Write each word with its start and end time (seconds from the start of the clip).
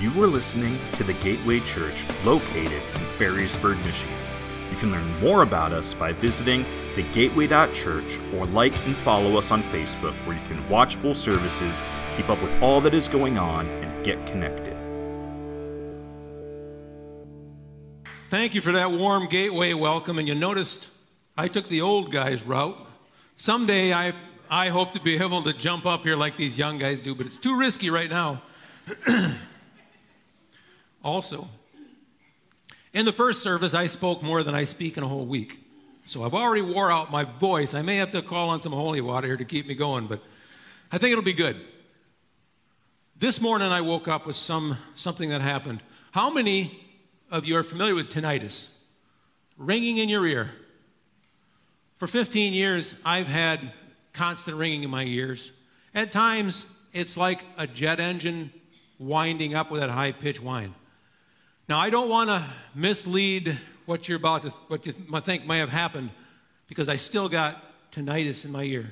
You 0.00 0.10
are 0.22 0.28
listening 0.28 0.78
to 0.92 1.02
the 1.02 1.14
Gateway 1.14 1.58
Church 1.58 2.04
located 2.24 2.70
in 2.70 3.02
Ferrysburg, 3.18 3.78
Michigan. 3.78 4.14
You 4.70 4.76
can 4.76 4.92
learn 4.92 5.20
more 5.20 5.42
about 5.42 5.72
us 5.72 5.92
by 5.92 6.12
visiting 6.12 6.60
thegateway.church 6.94 8.16
or 8.36 8.46
like 8.46 8.74
and 8.86 8.94
follow 8.94 9.36
us 9.36 9.50
on 9.50 9.60
Facebook 9.60 10.12
where 10.24 10.36
you 10.36 10.46
can 10.46 10.64
watch 10.68 10.94
full 10.94 11.16
services, 11.16 11.82
keep 12.16 12.30
up 12.30 12.40
with 12.40 12.62
all 12.62 12.80
that 12.82 12.94
is 12.94 13.08
going 13.08 13.38
on, 13.38 13.66
and 13.66 14.04
get 14.04 14.24
connected. 14.28 14.76
Thank 18.30 18.54
you 18.54 18.60
for 18.60 18.70
that 18.70 18.92
warm 18.92 19.26
gateway 19.26 19.72
welcome. 19.72 20.20
And 20.20 20.28
you 20.28 20.36
noticed 20.36 20.90
I 21.36 21.48
took 21.48 21.68
the 21.68 21.80
old 21.80 22.12
guy's 22.12 22.44
route. 22.44 22.78
Someday 23.36 23.92
I, 23.92 24.12
I 24.48 24.68
hope 24.68 24.92
to 24.92 25.00
be 25.00 25.16
able 25.16 25.42
to 25.42 25.52
jump 25.52 25.86
up 25.86 26.04
here 26.04 26.14
like 26.14 26.36
these 26.36 26.56
young 26.56 26.78
guys 26.78 27.00
do, 27.00 27.16
but 27.16 27.26
it's 27.26 27.36
too 27.36 27.58
risky 27.58 27.90
right 27.90 28.08
now. 28.08 28.42
also, 31.08 31.48
in 32.92 33.04
the 33.04 33.12
first 33.12 33.42
service, 33.42 33.74
I 33.74 33.86
spoke 33.86 34.22
more 34.22 34.42
than 34.42 34.54
I 34.54 34.64
speak 34.64 34.96
in 34.96 35.02
a 35.02 35.08
whole 35.08 35.26
week. 35.26 35.60
So 36.04 36.24
I've 36.24 36.34
already 36.34 36.62
wore 36.62 36.90
out 36.90 37.10
my 37.10 37.24
voice. 37.24 37.74
I 37.74 37.82
may 37.82 37.96
have 37.96 38.10
to 38.12 38.22
call 38.22 38.48
on 38.48 38.60
some 38.60 38.72
holy 38.72 39.00
water 39.00 39.26
here 39.26 39.36
to 39.36 39.44
keep 39.44 39.66
me 39.66 39.74
going, 39.74 40.06
but 40.06 40.22
I 40.90 40.98
think 40.98 41.12
it'll 41.12 41.22
be 41.24 41.34
good. 41.34 41.60
This 43.16 43.40
morning 43.40 43.68
I 43.68 43.80
woke 43.80 44.08
up 44.08 44.26
with 44.26 44.36
some 44.36 44.78
something 44.94 45.28
that 45.30 45.40
happened. 45.40 45.82
How 46.12 46.30
many 46.32 46.86
of 47.30 47.44
you 47.44 47.56
are 47.56 47.62
familiar 47.62 47.94
with 47.94 48.08
tinnitus? 48.08 48.68
Ringing 49.56 49.98
in 49.98 50.08
your 50.08 50.26
ear. 50.26 50.50
For 51.98 52.06
15 52.06 52.52
years, 52.52 52.94
I've 53.04 53.26
had 53.26 53.72
constant 54.12 54.56
ringing 54.56 54.84
in 54.84 54.90
my 54.90 55.04
ears. 55.04 55.50
At 55.94 56.12
times, 56.12 56.64
it's 56.92 57.16
like 57.16 57.42
a 57.56 57.66
jet 57.66 58.00
engine 58.00 58.52
winding 58.98 59.54
up 59.54 59.70
with 59.70 59.80
that 59.80 59.90
high 59.90 60.12
pitched 60.12 60.42
whine. 60.42 60.74
Now, 61.68 61.78
I 61.78 61.90
don't 61.90 62.08
want 62.08 62.30
to 62.30 62.42
mislead 62.74 63.58
what 63.84 64.08
you're 64.08 64.16
about 64.16 64.42
to, 64.42 64.50
what 64.68 64.86
you 64.86 64.92
think 64.92 65.46
may 65.46 65.58
have 65.58 65.68
happened 65.68 66.10
because 66.66 66.88
I 66.88 66.96
still 66.96 67.28
got 67.28 67.62
tinnitus 67.92 68.44
in 68.44 68.52
my 68.52 68.62
ear. 68.62 68.90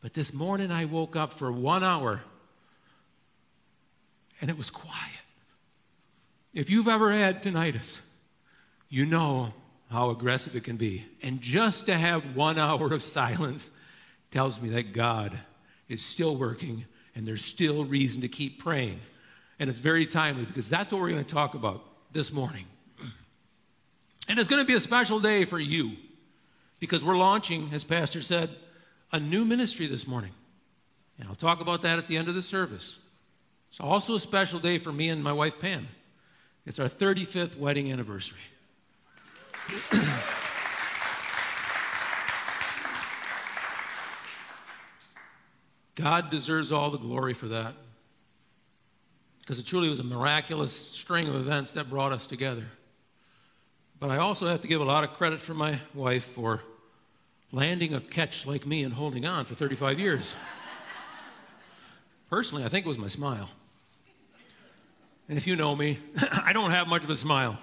But 0.00 0.14
this 0.14 0.32
morning 0.32 0.70
I 0.70 0.86
woke 0.86 1.14
up 1.14 1.34
for 1.34 1.52
one 1.52 1.84
hour 1.84 2.22
and 4.40 4.50
it 4.50 4.56
was 4.56 4.70
quiet. 4.70 5.10
If 6.54 6.70
you've 6.70 6.88
ever 6.88 7.12
had 7.12 7.42
tinnitus, 7.42 7.98
you 8.88 9.04
know 9.04 9.52
how 9.90 10.10
aggressive 10.10 10.56
it 10.56 10.64
can 10.64 10.76
be. 10.76 11.04
And 11.22 11.40
just 11.42 11.86
to 11.86 11.96
have 11.96 12.34
one 12.34 12.58
hour 12.58 12.92
of 12.92 13.02
silence 13.02 13.70
tells 14.30 14.60
me 14.60 14.70
that 14.70 14.92
God 14.92 15.38
is 15.88 16.04
still 16.04 16.36
working 16.36 16.86
and 17.14 17.26
there's 17.26 17.44
still 17.44 17.84
reason 17.84 18.22
to 18.22 18.28
keep 18.28 18.58
praying. 18.58 19.00
And 19.58 19.70
it's 19.70 19.78
very 19.78 20.06
timely 20.06 20.44
because 20.44 20.68
that's 20.68 20.92
what 20.92 21.00
we're 21.00 21.10
going 21.10 21.24
to 21.24 21.34
talk 21.34 21.54
about 21.54 21.84
this 22.12 22.32
morning. 22.32 22.66
And 24.28 24.38
it's 24.38 24.48
going 24.48 24.62
to 24.62 24.66
be 24.66 24.74
a 24.74 24.80
special 24.80 25.20
day 25.20 25.44
for 25.44 25.58
you 25.58 25.92
because 26.80 27.04
we're 27.04 27.16
launching, 27.16 27.70
as 27.72 27.84
Pastor 27.84 28.22
said, 28.22 28.50
a 29.12 29.20
new 29.20 29.44
ministry 29.44 29.86
this 29.86 30.06
morning. 30.06 30.32
And 31.18 31.28
I'll 31.28 31.34
talk 31.34 31.60
about 31.60 31.82
that 31.82 31.98
at 31.98 32.06
the 32.08 32.16
end 32.16 32.28
of 32.28 32.34
the 32.34 32.42
service. 32.42 32.98
It's 33.70 33.80
also 33.80 34.14
a 34.14 34.20
special 34.20 34.58
day 34.58 34.78
for 34.78 34.92
me 34.92 35.08
and 35.08 35.22
my 35.22 35.32
wife 35.32 35.58
Pam. 35.58 35.88
It's 36.66 36.78
our 36.78 36.88
35th 36.88 37.58
wedding 37.58 37.92
anniversary. 37.92 38.38
God 45.94 46.30
deserves 46.30 46.72
all 46.72 46.90
the 46.90 46.98
glory 46.98 47.34
for 47.34 47.46
that. 47.48 47.74
Because 49.44 49.58
it 49.58 49.66
truly 49.66 49.90
was 49.90 50.00
a 50.00 50.04
miraculous 50.04 50.72
string 50.74 51.28
of 51.28 51.34
events 51.34 51.72
that 51.72 51.90
brought 51.90 52.12
us 52.12 52.24
together. 52.24 52.64
But 54.00 54.10
I 54.10 54.16
also 54.16 54.46
have 54.46 54.62
to 54.62 54.68
give 54.68 54.80
a 54.80 54.84
lot 54.84 55.04
of 55.04 55.12
credit 55.12 55.38
for 55.38 55.52
my 55.52 55.80
wife 55.92 56.24
for 56.24 56.62
landing 57.52 57.92
a 57.92 58.00
catch 58.00 58.46
like 58.46 58.66
me 58.66 58.82
and 58.82 58.94
holding 58.94 59.26
on 59.26 59.44
for 59.44 59.54
35 59.54 60.00
years. 60.00 60.34
Personally, 62.30 62.64
I 62.64 62.68
think 62.68 62.86
it 62.86 62.88
was 62.88 62.96
my 62.96 63.08
smile. 63.08 63.50
And 65.28 65.36
if 65.36 65.46
you 65.46 65.56
know 65.56 65.76
me, 65.76 65.98
I 66.42 66.54
don't 66.54 66.70
have 66.70 66.88
much 66.88 67.04
of 67.04 67.10
a 67.10 67.16
smile. 67.16 67.58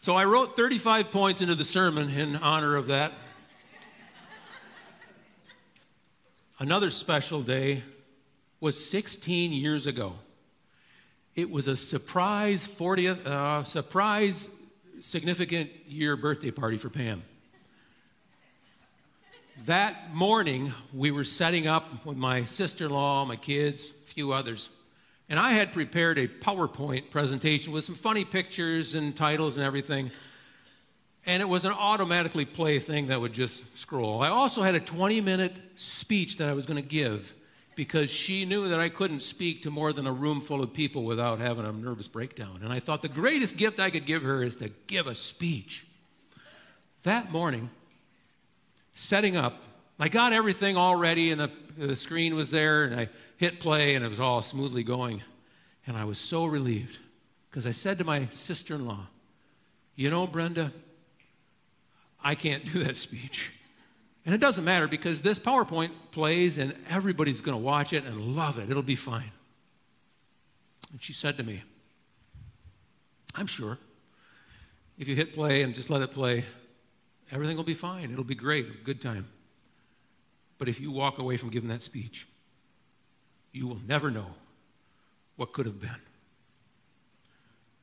So 0.00 0.14
I 0.16 0.24
wrote 0.24 0.56
35 0.56 1.10
points 1.10 1.42
into 1.42 1.54
the 1.54 1.64
sermon 1.64 2.08
in 2.10 2.36
honor 2.36 2.76
of 2.76 2.86
that. 2.86 3.12
Another 6.58 6.90
special 6.90 7.42
day 7.42 7.82
was 8.58 8.82
16 8.88 9.52
years 9.52 9.86
ago. 9.86 10.14
It 11.36 11.50
was 11.50 11.66
a 11.66 11.76
surprise 11.76 12.64
40th, 12.64 13.26
uh, 13.26 13.64
surprise 13.64 14.48
significant 15.00 15.68
year 15.88 16.14
birthday 16.14 16.52
party 16.52 16.76
for 16.76 16.88
Pam. 16.88 17.24
That 19.66 20.14
morning, 20.14 20.72
we 20.92 21.10
were 21.10 21.24
setting 21.24 21.66
up 21.66 22.06
with 22.06 22.16
my 22.16 22.44
sister 22.44 22.84
in 22.86 22.92
law, 22.92 23.24
my 23.24 23.34
kids, 23.34 23.88
a 23.88 24.12
few 24.12 24.30
others. 24.32 24.68
And 25.28 25.40
I 25.40 25.50
had 25.50 25.72
prepared 25.72 26.18
a 26.18 26.28
PowerPoint 26.28 27.10
presentation 27.10 27.72
with 27.72 27.84
some 27.84 27.96
funny 27.96 28.24
pictures 28.24 28.94
and 28.94 29.16
titles 29.16 29.56
and 29.56 29.66
everything. 29.66 30.12
And 31.26 31.42
it 31.42 31.46
was 31.46 31.64
an 31.64 31.72
automatically 31.72 32.44
play 32.44 32.78
thing 32.78 33.08
that 33.08 33.20
would 33.20 33.32
just 33.32 33.64
scroll. 33.76 34.22
I 34.22 34.28
also 34.28 34.62
had 34.62 34.76
a 34.76 34.80
20 34.80 35.20
minute 35.20 35.54
speech 35.74 36.36
that 36.36 36.48
I 36.48 36.52
was 36.52 36.64
going 36.64 36.80
to 36.80 36.88
give 36.88 37.34
because 37.76 38.10
she 38.10 38.44
knew 38.44 38.68
that 38.68 38.80
I 38.80 38.88
couldn't 38.88 39.20
speak 39.20 39.62
to 39.62 39.70
more 39.70 39.92
than 39.92 40.06
a 40.06 40.12
room 40.12 40.40
full 40.40 40.62
of 40.62 40.72
people 40.72 41.04
without 41.04 41.38
having 41.38 41.64
a 41.64 41.72
nervous 41.72 42.08
breakdown. 42.08 42.60
And 42.62 42.72
I 42.72 42.80
thought 42.80 43.02
the 43.02 43.08
greatest 43.08 43.56
gift 43.56 43.80
I 43.80 43.90
could 43.90 44.06
give 44.06 44.22
her 44.22 44.42
is 44.42 44.56
to 44.56 44.70
give 44.86 45.06
a 45.06 45.14
speech. 45.14 45.86
That 47.02 47.30
morning, 47.32 47.70
setting 48.94 49.36
up, 49.36 49.60
I 49.98 50.08
got 50.08 50.32
everything 50.32 50.76
all 50.76 50.96
ready, 50.96 51.30
and 51.30 51.40
the, 51.40 51.50
the 51.76 51.96
screen 51.96 52.34
was 52.34 52.50
there, 52.50 52.84
and 52.84 52.98
I 52.98 53.08
hit 53.36 53.60
play, 53.60 53.94
and 53.94 54.04
it 54.04 54.08
was 54.08 54.20
all 54.20 54.42
smoothly 54.42 54.82
going. 54.82 55.22
And 55.86 55.96
I 55.96 56.04
was 56.04 56.18
so 56.18 56.46
relieved 56.46 56.98
because 57.50 57.66
I 57.66 57.72
said 57.72 57.98
to 57.98 58.04
my 58.04 58.28
sister 58.32 58.74
in 58.74 58.86
law, 58.86 59.06
You 59.94 60.10
know, 60.10 60.26
Brenda, 60.26 60.72
I 62.22 62.34
can't 62.34 62.64
do 62.72 62.82
that 62.84 62.96
speech. 62.96 63.52
And 64.24 64.34
it 64.34 64.38
doesn't 64.38 64.64
matter 64.64 64.88
because 64.88 65.20
this 65.20 65.38
PowerPoint 65.38 65.90
plays 66.10 66.56
and 66.56 66.74
everybody's 66.88 67.40
going 67.40 67.56
to 67.56 67.62
watch 67.62 67.92
it 67.92 68.04
and 68.04 68.34
love 68.34 68.58
it. 68.58 68.70
It'll 68.70 68.82
be 68.82 68.96
fine. 68.96 69.30
And 70.92 71.02
she 71.02 71.12
said 71.12 71.36
to 71.36 71.42
me, 71.42 71.62
I'm 73.34 73.46
sure 73.46 73.78
if 74.98 75.08
you 75.08 75.14
hit 75.14 75.34
play 75.34 75.62
and 75.62 75.74
just 75.74 75.90
let 75.90 76.00
it 76.02 76.12
play, 76.12 76.44
everything 77.30 77.56
will 77.56 77.64
be 77.64 77.74
fine. 77.74 78.12
It'll 78.12 78.24
be 78.24 78.34
great, 78.34 78.84
good 78.84 79.02
time. 79.02 79.26
But 80.56 80.68
if 80.68 80.80
you 80.80 80.90
walk 80.90 81.18
away 81.18 81.36
from 81.36 81.50
giving 81.50 81.68
that 81.68 81.82
speech, 81.82 82.26
you 83.52 83.66
will 83.66 83.80
never 83.86 84.10
know 84.10 84.34
what 85.36 85.52
could 85.52 85.66
have 85.66 85.80
been. 85.80 85.90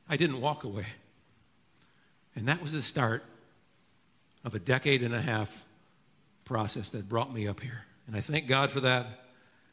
I 0.10 0.18
didn't 0.18 0.42
walk 0.42 0.64
away. 0.64 0.88
And 2.36 2.48
that 2.48 2.62
was 2.62 2.72
the 2.72 2.82
start 2.82 3.24
of 4.44 4.56
a 4.56 4.60
decade 4.60 5.04
and 5.04 5.14
a 5.14 5.22
half 5.22 5.64
process 6.52 6.90
that 6.90 7.08
brought 7.08 7.34
me 7.34 7.48
up 7.48 7.62
here. 7.62 7.86
And 8.08 8.16
I 8.16 8.20
thank 8.20 8.46
God 8.46 8.72
for 8.72 8.82
that. 8.82 9.08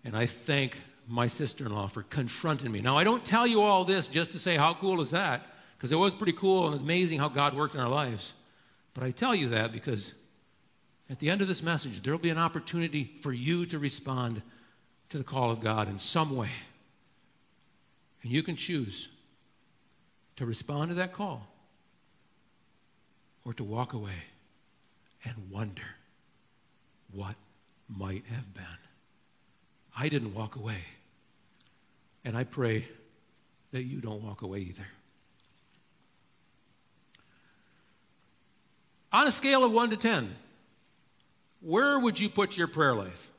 And 0.05 0.17
I 0.17 0.27
thank 0.27 0.77
my 1.09 1.27
sister 1.27 1.67
in 1.67 1.73
law 1.73 1.89
for 1.89 2.05
confronting 2.05 2.71
me. 2.71 2.81
Now, 2.81 2.97
I 2.97 3.03
don't 3.03 3.27
tell 3.27 3.49
you 3.49 3.63
all 3.63 3.85
this 3.85 4.07
just 4.07 4.31
to 4.33 4.39
say, 4.39 4.57
how 4.57 4.75
cool 4.75 5.01
is 5.01 5.11
that? 5.11 5.45
Because 5.77 5.91
it 5.91 5.97
was 5.97 6.15
pretty 6.15 6.35
cool 6.35 6.69
and 6.69 6.81
amazing 6.81 7.19
how 7.19 7.31
God 7.31 7.55
worked 7.55 7.75
in 7.75 7.81
our 7.81 7.89
lives. 7.89 8.33
But 8.95 9.03
I 9.03 9.11
tell 9.11 9.35
you 9.35 9.49
that 9.49 9.73
because 9.73 10.13
at 11.11 11.19
the 11.19 11.31
end 11.31 11.43
of 11.43 11.49
this 11.49 11.65
message, 11.65 12.01
there 12.01 12.13
will 12.13 12.21
be 12.21 12.31
an 12.31 12.39
opportunity 12.39 13.11
for 13.23 13.33
you 13.33 13.67
to 13.67 13.79
respond 13.81 14.41
to 15.11 15.19
the 15.19 15.25
call 15.25 15.51
of 15.51 15.59
God 15.59 15.89
in 15.89 15.99
some 15.99 16.37
way. 16.37 16.51
And 18.23 18.31
you 18.31 18.45
can 18.45 18.55
choose 18.55 19.09
to 20.37 20.47
respond 20.47 20.91
to 20.91 20.95
that 20.95 21.13
call 21.13 21.45
or 23.45 23.53
to 23.55 23.65
walk 23.65 23.95
away 23.95 24.23
and 25.25 25.35
wonder 25.51 25.83
what 27.13 27.35
might 27.89 28.25
have 28.27 28.55
been. 28.55 28.65
I 29.97 30.09
didn't 30.09 30.35
walk 30.35 30.57
away. 30.57 30.83
And 32.25 32.37
I 32.37 32.45
pray 32.45 32.87
that 33.73 33.83
you 33.83 34.01
don't 34.01 34.23
walk 34.23 34.43
away 34.43 34.61
either. 34.61 34.87
On 39.13 39.27
a 39.27 39.33
scale 39.33 39.65
of 39.65 39.73
1 39.73 39.91
to 39.91 39.97
10, 39.97 40.35
where 41.61 41.99
would 41.99 42.21
you 42.21 42.29
put 42.29 42.57
your 42.57 42.69
prayer 42.69 42.95
life? 42.95 43.31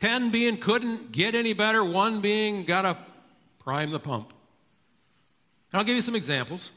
10 0.00 0.30
being 0.30 0.56
couldn't 0.56 1.12
get 1.12 1.34
any 1.34 1.52
better, 1.52 1.84
1 1.84 2.20
being 2.20 2.64
gotta 2.64 2.98
prime 3.60 3.90
the 3.92 4.00
pump. 4.00 4.32
And 5.70 5.78
I'll 5.78 5.84
give 5.84 5.96
you 5.96 6.02
some 6.02 6.16
examples. 6.16 6.70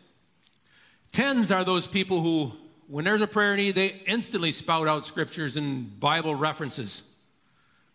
Tens 1.11 1.49
are 1.49 1.63
those 1.63 1.87
people 1.87 2.21
who 2.21 2.53
when 2.87 3.05
there's 3.05 3.21
a 3.21 3.27
prayer 3.27 3.55
need, 3.55 3.75
they 3.75 4.01
instantly 4.05 4.51
spout 4.51 4.87
out 4.87 5.05
scriptures 5.05 5.57
and 5.57 5.99
Bible 5.99 6.35
references. 6.35 7.01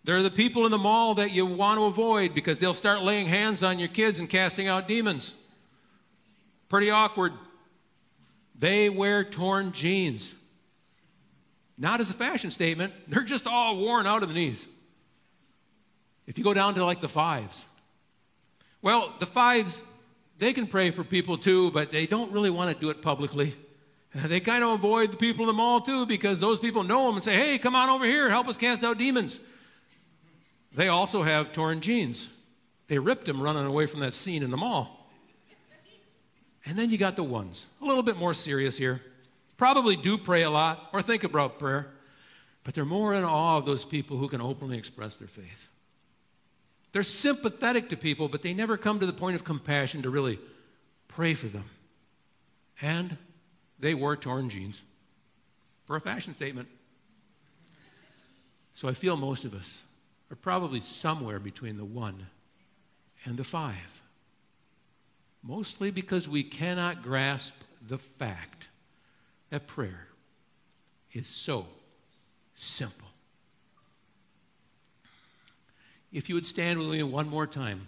They're 0.04 0.22
the 0.22 0.30
people 0.30 0.64
in 0.64 0.70
the 0.72 0.78
mall 0.78 1.14
that 1.14 1.30
you 1.32 1.44
want 1.46 1.78
to 1.78 1.84
avoid 1.84 2.34
because 2.34 2.58
they'll 2.58 2.74
start 2.74 3.02
laying 3.02 3.26
hands 3.26 3.62
on 3.62 3.78
your 3.78 3.88
kids 3.88 4.18
and 4.18 4.28
casting 4.28 4.66
out 4.66 4.88
demons. 4.88 5.34
Pretty 6.68 6.90
awkward. 6.90 7.32
They 8.58 8.88
wear 8.88 9.24
torn 9.24 9.72
jeans. 9.72 10.34
Not 11.76 12.00
as 12.00 12.10
a 12.10 12.14
fashion 12.14 12.50
statement, 12.50 12.92
they're 13.08 13.22
just 13.22 13.46
all 13.46 13.78
worn 13.78 14.06
out 14.06 14.22
of 14.22 14.28
the 14.28 14.34
knees. 14.34 14.66
If 16.26 16.38
you 16.38 16.44
go 16.44 16.54
down 16.54 16.74
to 16.74 16.84
like 16.84 17.00
the 17.00 17.08
fives, 17.08 17.64
well, 18.82 19.14
the 19.18 19.26
fives, 19.26 19.82
they 20.38 20.52
can 20.52 20.66
pray 20.66 20.90
for 20.90 21.04
people 21.04 21.36
too, 21.36 21.70
but 21.70 21.90
they 21.90 22.06
don't 22.06 22.32
really 22.32 22.50
want 22.50 22.74
to 22.74 22.80
do 22.80 22.90
it 22.90 23.02
publicly. 23.02 23.56
They 24.14 24.40
kind 24.40 24.64
of 24.64 24.70
avoid 24.70 25.12
the 25.12 25.16
people 25.16 25.44
in 25.44 25.46
the 25.46 25.52
mall 25.52 25.80
too 25.80 26.04
because 26.04 26.40
those 26.40 26.58
people 26.58 26.82
know 26.82 27.06
them 27.06 27.14
and 27.14 27.24
say, 27.24 27.36
hey, 27.36 27.58
come 27.58 27.76
on 27.76 27.88
over 27.88 28.04
here, 28.04 28.28
help 28.28 28.48
us 28.48 28.56
cast 28.56 28.82
out 28.82 28.98
demons. 28.98 29.38
They 30.74 30.88
also 30.88 31.22
have 31.22 31.52
torn 31.52 31.80
jeans. 31.80 32.28
They 32.88 32.98
ripped 32.98 33.26
them 33.26 33.40
running 33.40 33.66
away 33.66 33.86
from 33.86 34.00
that 34.00 34.14
scene 34.14 34.42
in 34.42 34.50
the 34.50 34.56
mall. 34.56 35.08
And 36.66 36.78
then 36.78 36.90
you 36.90 36.98
got 36.98 37.16
the 37.16 37.22
ones, 37.22 37.66
a 37.80 37.84
little 37.84 38.02
bit 38.02 38.16
more 38.16 38.34
serious 38.34 38.76
here. 38.76 39.00
Probably 39.56 39.96
do 39.96 40.18
pray 40.18 40.42
a 40.42 40.50
lot 40.50 40.88
or 40.92 41.02
think 41.02 41.24
about 41.24 41.58
prayer, 41.58 41.90
but 42.64 42.74
they're 42.74 42.84
more 42.84 43.14
in 43.14 43.24
awe 43.24 43.58
of 43.58 43.66
those 43.66 43.84
people 43.84 44.16
who 44.16 44.28
can 44.28 44.40
openly 44.40 44.76
express 44.76 45.16
their 45.16 45.28
faith. 45.28 45.68
They're 46.92 47.02
sympathetic 47.02 47.88
to 47.90 47.96
people, 47.96 48.28
but 48.28 48.42
they 48.42 48.52
never 48.52 48.76
come 48.76 49.00
to 49.00 49.06
the 49.06 49.12
point 49.12 49.36
of 49.36 49.44
compassion 49.44 50.02
to 50.02 50.10
really 50.10 50.38
pray 51.08 51.34
for 51.34 51.46
them. 51.46 51.64
And 52.82 53.16
they 53.80 53.94
wore 53.94 54.16
torn 54.16 54.50
jeans 54.50 54.82
for 55.84 55.96
a 55.96 56.00
fashion 56.00 56.34
statement. 56.34 56.68
So 58.74 58.88
I 58.88 58.94
feel 58.94 59.16
most 59.16 59.44
of 59.44 59.54
us 59.54 59.82
are 60.30 60.36
probably 60.36 60.80
somewhere 60.80 61.38
between 61.38 61.76
the 61.76 61.84
one 61.84 62.26
and 63.24 63.36
the 63.36 63.44
five. 63.44 64.00
Mostly 65.42 65.90
because 65.90 66.28
we 66.28 66.42
cannot 66.42 67.02
grasp 67.02 67.54
the 67.86 67.98
fact 67.98 68.68
that 69.48 69.66
prayer 69.66 70.06
is 71.12 71.28
so 71.28 71.66
simple. 72.54 73.08
If 76.12 76.28
you 76.28 76.34
would 76.34 76.46
stand 76.46 76.78
with 76.78 76.88
me 76.88 77.02
one 77.02 77.28
more 77.28 77.46
time, 77.46 77.86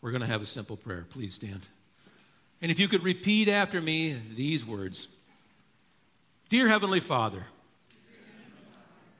we're 0.00 0.10
going 0.10 0.20
to 0.20 0.26
have 0.26 0.42
a 0.42 0.46
simple 0.46 0.76
prayer. 0.76 1.06
Please 1.08 1.34
stand. 1.34 1.62
And 2.64 2.70
if 2.70 2.80
you 2.80 2.88
could 2.88 3.04
repeat 3.04 3.46
after 3.46 3.78
me 3.78 4.16
these 4.36 4.64
words 4.64 5.08
Dear 6.48 6.66
Heavenly 6.66 6.98
Father, 6.98 7.44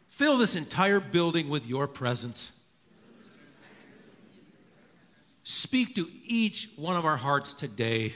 fill 0.09 0.39
this 0.39 0.57
entire 0.57 0.99
building 0.99 1.51
with 1.51 1.67
your 1.67 1.87
presence. 1.87 2.53
Speak 5.43 5.95
to 5.97 6.09
each 6.25 6.71
one 6.77 6.97
of 6.97 7.05
our 7.05 7.19
hearts 7.19 7.53
today. 7.53 8.15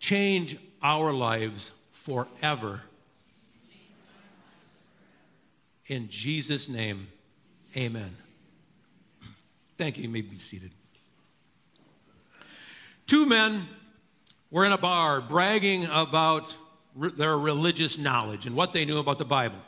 Change 0.00 0.56
our 0.82 1.12
lives 1.12 1.70
forever. 1.92 2.80
In 5.86 6.08
Jesus' 6.08 6.66
name, 6.66 7.08
amen. 7.76 8.16
Thank 9.76 9.98
you. 9.98 10.04
You 10.04 10.08
may 10.08 10.22
be 10.22 10.36
seated. 10.36 10.70
Two 13.12 13.26
men 13.26 13.68
were 14.50 14.64
in 14.64 14.72
a 14.72 14.78
bar 14.78 15.20
bragging 15.20 15.84
about 15.84 16.56
re- 16.94 17.10
their 17.14 17.36
religious 17.36 17.98
knowledge 17.98 18.46
and 18.46 18.56
what 18.56 18.72
they 18.72 18.86
knew 18.86 18.96
about 18.96 19.18
the 19.18 19.26
Bible. 19.26 19.58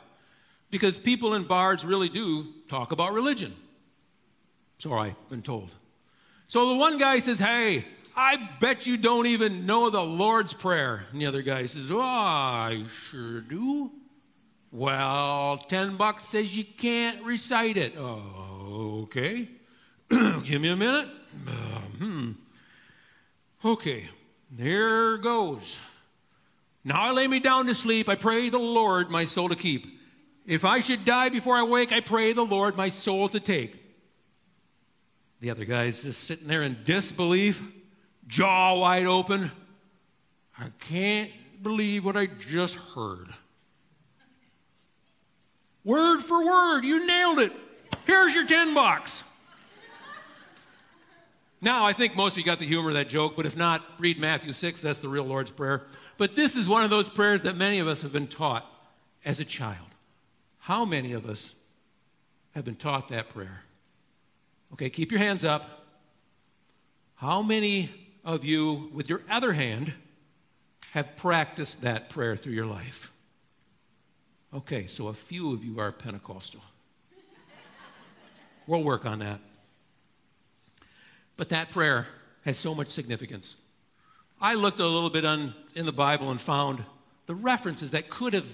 Because 0.71 0.97
people 0.97 1.35
in 1.35 1.43
bars 1.43 1.85
really 1.85 2.09
do 2.09 2.47
talk 2.67 2.91
about 2.91 3.13
religion. 3.13 3.55
So 4.79 4.93
I've 4.93 5.29
been 5.29 5.43
told. 5.43 5.69
So 6.47 6.69
the 6.69 6.75
one 6.77 6.97
guy 6.97 7.19
says, 7.19 7.37
Hey, 7.37 7.85
I 8.15 8.49
bet 8.59 8.87
you 8.87 8.97
don't 8.97 9.27
even 9.27 9.67
know 9.67 9.91
the 9.91 10.01
Lord's 10.01 10.53
Prayer. 10.53 11.05
And 11.11 11.21
the 11.21 11.27
other 11.27 11.43
guy 11.43 11.67
says, 11.67 11.91
Oh, 11.91 12.01
I 12.01 12.83
sure 13.11 13.41
do. 13.41 13.91
Well, 14.71 15.63
10 15.69 15.97
bucks 15.97 16.25
says 16.25 16.55
you 16.55 16.65
can't 16.65 17.23
recite 17.23 17.77
it. 17.77 17.95
Oh, 17.95 19.01
okay. 19.03 19.47
Give 20.09 20.59
me 20.59 20.69
a 20.69 20.75
minute. 20.75 21.09
Uh, 21.47 21.51
hmm. 21.99 22.31
Okay, 23.65 24.07
there 24.51 25.17
goes. 25.17 25.79
Now 26.83 27.01
I 27.01 27.11
lay 27.11 27.27
me 27.27 27.39
down 27.39 27.65
to 27.65 27.73
sleep. 27.73 28.07
I 28.07 28.13
pray 28.13 28.49
the 28.49 28.59
Lord 28.59 29.09
my 29.09 29.25
soul 29.25 29.49
to 29.49 29.55
keep. 29.55 29.87
If 30.45 30.63
I 30.63 30.81
should 30.81 31.03
die 31.03 31.29
before 31.29 31.55
I 31.55 31.63
wake, 31.63 31.91
I 31.91 31.99
pray 31.99 32.31
the 32.33 32.45
Lord 32.45 32.77
my 32.77 32.89
soul 32.89 33.27
to 33.29 33.39
take. 33.39 33.83
The 35.41 35.49
other 35.49 35.65
guy's 35.65 36.03
just 36.03 36.23
sitting 36.25 36.47
there 36.47 36.61
in 36.61 36.77
disbelief, 36.85 37.63
jaw 38.27 38.79
wide 38.79 39.07
open. 39.07 39.51
I 40.59 40.67
can't 40.79 41.31
believe 41.63 42.05
what 42.05 42.15
I 42.15 42.27
just 42.27 42.75
heard. 42.75 43.33
Word 45.83 46.21
for 46.21 46.45
word, 46.45 46.83
you 46.83 47.07
nailed 47.07 47.39
it. 47.39 47.51
Here's 48.05 48.35
your 48.35 48.45
10 48.45 48.75
bucks. 48.75 49.23
Now, 51.65 51.87
I 51.87 51.93
think 51.93 52.15
most 52.15 52.33
of 52.33 52.37
you 52.37 52.43
got 52.43 52.59
the 52.59 52.67
humor 52.67 52.89
of 52.89 52.93
that 52.93 53.09
joke, 53.09 53.35
but 53.35 53.47
if 53.47 53.57
not, 53.57 53.83
read 53.97 54.19
Matthew 54.19 54.53
6. 54.53 54.81
That's 54.83 54.99
the 54.99 55.09
real 55.09 55.23
Lord's 55.23 55.49
Prayer. 55.49 55.81
But 56.15 56.35
this 56.35 56.55
is 56.55 56.69
one 56.69 56.83
of 56.83 56.91
those 56.91 57.09
prayers 57.09 57.41
that 57.41 57.57
many 57.57 57.79
of 57.79 57.87
us 57.87 58.03
have 58.03 58.13
been 58.13 58.27
taught 58.27 58.71
as 59.25 59.39
a 59.39 59.45
child. 59.45 59.87
How 60.59 60.85
many 60.85 61.13
of 61.13 61.25
us 61.25 61.55
have 62.53 62.65
been 62.65 62.75
taught 62.75 63.09
that 63.09 63.29
prayer? 63.29 63.63
Okay, 64.73 64.91
keep 64.91 65.11
your 65.11 65.17
hands 65.17 65.43
up. 65.43 65.87
How 67.15 67.41
many 67.41 67.89
of 68.23 68.45
you, 68.45 68.91
with 68.93 69.09
your 69.09 69.21
other 69.27 69.53
hand, 69.53 69.91
have 70.91 71.17
practiced 71.17 71.81
that 71.81 72.11
prayer 72.11 72.37
through 72.37 72.53
your 72.53 72.67
life? 72.67 73.11
Okay, 74.53 74.85
so 74.85 75.07
a 75.07 75.15
few 75.15 75.51
of 75.51 75.63
you 75.63 75.79
are 75.79 75.91
Pentecostal. 75.91 76.61
We'll 78.67 78.83
work 78.83 79.07
on 79.07 79.17
that. 79.19 79.39
But 81.37 81.49
that 81.49 81.71
prayer 81.71 82.07
has 82.43 82.57
so 82.57 82.75
much 82.75 82.89
significance. 82.89 83.55
I 84.39 84.53
looked 84.53 84.79
a 84.79 84.87
little 84.87 85.09
bit 85.09 85.25
on, 85.25 85.53
in 85.75 85.85
the 85.85 85.91
Bible 85.91 86.31
and 86.31 86.39
found 86.39 86.83
the 87.25 87.35
references 87.35 87.91
that 87.91 88.09
could 88.09 88.33
have 88.33 88.45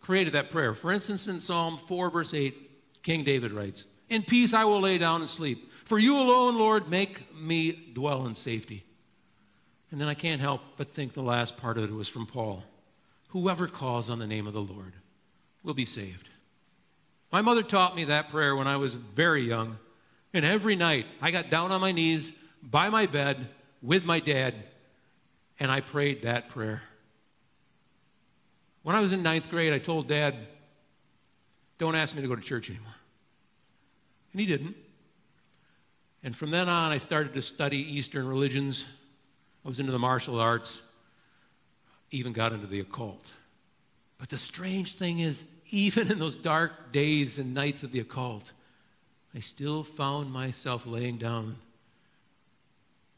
created 0.00 0.32
that 0.34 0.50
prayer. 0.50 0.74
For 0.74 0.92
instance, 0.92 1.26
in 1.28 1.40
Psalm 1.40 1.78
4, 1.86 2.10
verse 2.10 2.34
8, 2.34 3.02
King 3.02 3.24
David 3.24 3.52
writes, 3.52 3.84
In 4.08 4.22
peace 4.22 4.52
I 4.52 4.64
will 4.64 4.80
lay 4.80 4.98
down 4.98 5.20
and 5.20 5.30
sleep. 5.30 5.70
For 5.84 5.98
you 5.98 6.18
alone, 6.18 6.58
Lord, 6.58 6.88
make 6.88 7.34
me 7.34 7.72
dwell 7.94 8.26
in 8.26 8.34
safety. 8.34 8.84
And 9.90 10.00
then 10.00 10.08
I 10.08 10.14
can't 10.14 10.40
help 10.40 10.60
but 10.76 10.92
think 10.92 11.14
the 11.14 11.22
last 11.22 11.56
part 11.56 11.78
of 11.78 11.84
it 11.84 11.92
was 11.92 12.08
from 12.08 12.26
Paul. 12.26 12.62
Whoever 13.28 13.66
calls 13.66 14.10
on 14.10 14.18
the 14.18 14.26
name 14.26 14.46
of 14.46 14.52
the 14.52 14.60
Lord 14.60 14.92
will 15.62 15.74
be 15.74 15.86
saved. 15.86 16.28
My 17.32 17.42
mother 17.42 17.62
taught 17.62 17.96
me 17.96 18.04
that 18.04 18.30
prayer 18.30 18.56
when 18.56 18.66
I 18.66 18.76
was 18.76 18.94
very 18.94 19.42
young. 19.42 19.78
And 20.32 20.44
every 20.44 20.76
night 20.76 21.06
I 21.20 21.30
got 21.30 21.50
down 21.50 21.72
on 21.72 21.80
my 21.80 21.92
knees 21.92 22.32
by 22.62 22.90
my 22.90 23.06
bed 23.06 23.48
with 23.82 24.04
my 24.04 24.20
dad 24.20 24.54
and 25.60 25.70
I 25.70 25.80
prayed 25.80 26.22
that 26.22 26.48
prayer. 26.48 26.82
When 28.82 28.94
I 28.94 29.00
was 29.00 29.12
in 29.12 29.22
ninth 29.22 29.50
grade, 29.50 29.72
I 29.72 29.78
told 29.78 30.08
dad, 30.08 30.34
don't 31.78 31.94
ask 31.94 32.14
me 32.14 32.22
to 32.22 32.28
go 32.28 32.36
to 32.36 32.42
church 32.42 32.70
anymore. 32.70 32.94
And 34.32 34.40
he 34.40 34.46
didn't. 34.46 34.76
And 36.22 36.36
from 36.36 36.50
then 36.50 36.68
on, 36.68 36.92
I 36.92 36.98
started 36.98 37.34
to 37.34 37.42
study 37.42 37.78
Eastern 37.78 38.26
religions. 38.26 38.84
I 39.64 39.68
was 39.68 39.80
into 39.80 39.92
the 39.92 39.98
martial 39.98 40.40
arts, 40.40 40.80
even 42.10 42.32
got 42.32 42.52
into 42.52 42.66
the 42.66 42.80
occult. 42.80 43.24
But 44.18 44.28
the 44.28 44.38
strange 44.38 44.94
thing 44.94 45.20
is, 45.20 45.44
even 45.70 46.10
in 46.10 46.18
those 46.18 46.34
dark 46.34 46.92
days 46.92 47.38
and 47.38 47.54
nights 47.54 47.82
of 47.82 47.92
the 47.92 48.00
occult, 48.00 48.52
I 49.34 49.40
still 49.40 49.84
found 49.84 50.32
myself 50.32 50.86
laying 50.86 51.18
down 51.18 51.56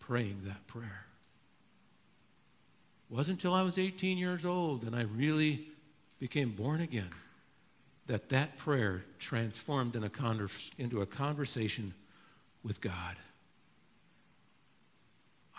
praying 0.01 0.41
that 0.45 0.67
prayer. 0.67 1.07
It 3.11 3.15
wasn't 3.15 3.39
until 3.39 3.55
I 3.55 3.63
was 3.63 3.79
18 3.79 4.19
years 4.19 4.45
old 4.45 4.85
and 4.85 4.95
I 4.97 5.03
really 5.03 5.69
became 6.19 6.51
born 6.51 6.81
again 6.81 7.11
that 8.07 8.29
that 8.31 8.59
prayer 8.59 9.05
transformed 9.21 9.95
in 9.95 10.03
a 10.03 10.11
conver- 10.11 10.71
into 10.79 11.01
a 11.01 11.07
conversation 11.07 11.95
with 12.65 12.81
God. 12.81 13.17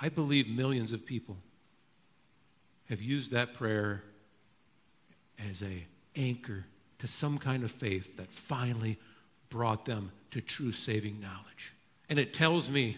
I 0.01 0.09
believe 0.09 0.49
millions 0.49 0.91
of 0.91 1.05
people 1.05 1.37
have 2.89 3.01
used 3.01 3.31
that 3.31 3.53
prayer 3.53 4.03
as 5.49 5.63
a 5.63 5.85
anchor 6.15 6.65
to 6.99 7.07
some 7.07 7.37
kind 7.37 7.63
of 7.63 7.71
faith 7.71 8.17
that 8.17 8.29
finally 8.31 8.99
brought 9.51 9.85
them 9.85 10.11
to 10.31 10.41
true 10.41 10.71
saving 10.71 11.19
knowledge. 11.21 11.73
And 12.09 12.17
it 12.17 12.33
tells 12.33 12.67
me 12.67 12.97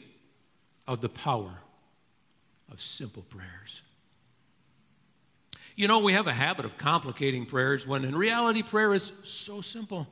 of 0.88 1.02
the 1.02 1.10
power 1.10 1.60
of 2.72 2.82
simple 2.82 3.24
prayers. 3.24 3.82
You 5.76 5.88
know, 5.88 6.00
we 6.00 6.14
have 6.14 6.28
a 6.28 6.34
habit 6.34 6.66
of 6.66 6.78
complicating 6.78 7.46
prayers 7.46 7.86
when 7.86 8.06
in 8.06 8.16
reality 8.16 8.64
prayer 8.64 8.94
is 8.94 9.12
so 9.24 9.60
simple. 9.60 10.08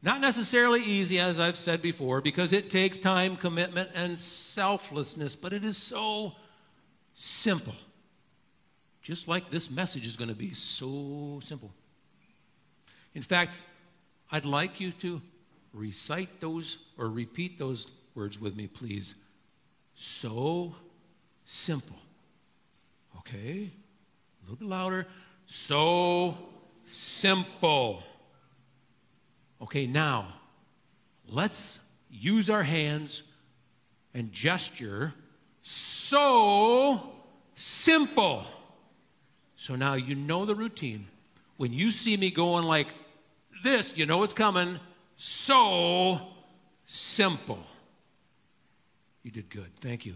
Not 0.00 0.20
necessarily 0.20 0.82
easy, 0.82 1.18
as 1.18 1.40
I've 1.40 1.56
said 1.56 1.82
before, 1.82 2.20
because 2.20 2.52
it 2.52 2.70
takes 2.70 2.98
time, 2.98 3.36
commitment, 3.36 3.90
and 3.94 4.20
selflessness, 4.20 5.34
but 5.34 5.52
it 5.52 5.64
is 5.64 5.76
so 5.76 6.34
simple. 7.14 7.74
Just 9.02 9.26
like 9.26 9.50
this 9.50 9.68
message 9.68 10.06
is 10.06 10.16
going 10.16 10.28
to 10.28 10.36
be 10.36 10.54
so 10.54 11.40
simple. 11.42 11.72
In 13.14 13.22
fact, 13.22 13.52
I'd 14.30 14.44
like 14.44 14.80
you 14.80 14.92
to 14.92 15.20
recite 15.78 16.40
those 16.40 16.78
or 16.98 17.08
repeat 17.08 17.58
those 17.58 17.88
words 18.14 18.40
with 18.40 18.56
me, 18.56 18.66
please. 18.66 19.14
So 19.94 20.74
simple. 21.44 21.96
Okay? 23.18 23.70
A 23.70 24.42
little 24.44 24.56
bit 24.56 24.68
louder. 24.68 25.06
So 25.46 26.36
simple. 26.84 28.02
Okay, 29.62 29.86
now 29.86 30.34
let's 31.28 31.80
use 32.10 32.48
our 32.48 32.62
hands 32.62 33.22
and 34.14 34.32
gesture 34.32 35.14
so 35.62 37.12
simple. 37.54 38.44
So 39.56 39.74
now 39.74 39.94
you 39.94 40.14
know 40.14 40.44
the 40.44 40.54
routine. 40.54 41.08
When 41.56 41.72
you 41.72 41.90
see 41.90 42.16
me 42.16 42.30
going 42.30 42.64
like 42.64 42.88
this, 43.62 43.96
you 43.96 44.06
know 44.06 44.22
it's 44.22 44.32
coming. 44.32 44.78
So 45.18 46.20
simple. 46.86 47.58
You 49.24 49.32
did 49.32 49.50
good. 49.50 49.70
Thank 49.80 50.06
you. 50.06 50.14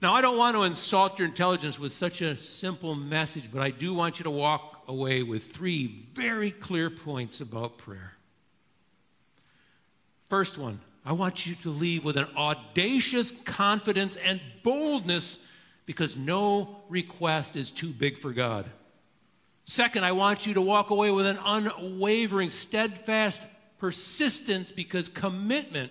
Now, 0.00 0.14
I 0.14 0.22
don't 0.22 0.38
want 0.38 0.56
to 0.56 0.62
insult 0.62 1.18
your 1.18 1.28
intelligence 1.28 1.78
with 1.78 1.92
such 1.92 2.22
a 2.22 2.36
simple 2.38 2.94
message, 2.94 3.52
but 3.52 3.60
I 3.60 3.68
do 3.70 3.92
want 3.92 4.18
you 4.18 4.24
to 4.24 4.30
walk 4.30 4.84
away 4.88 5.22
with 5.22 5.52
three 5.52 6.06
very 6.14 6.50
clear 6.50 6.88
points 6.88 7.42
about 7.42 7.76
prayer. 7.76 8.14
First 10.30 10.56
one, 10.56 10.80
I 11.04 11.12
want 11.12 11.46
you 11.46 11.54
to 11.56 11.70
leave 11.70 12.02
with 12.02 12.16
an 12.16 12.28
audacious 12.34 13.32
confidence 13.44 14.16
and 14.16 14.40
boldness 14.62 15.36
because 15.84 16.16
no 16.16 16.76
request 16.88 17.54
is 17.54 17.70
too 17.70 17.90
big 17.90 18.18
for 18.18 18.32
God. 18.32 18.64
Second, 19.66 20.04
I 20.04 20.12
want 20.12 20.46
you 20.46 20.54
to 20.54 20.62
walk 20.62 20.88
away 20.88 21.10
with 21.10 21.26
an 21.26 21.38
unwavering, 21.44 22.48
steadfast 22.48 23.42
persistence 23.80 24.70
because 24.70 25.08
commitment 25.08 25.90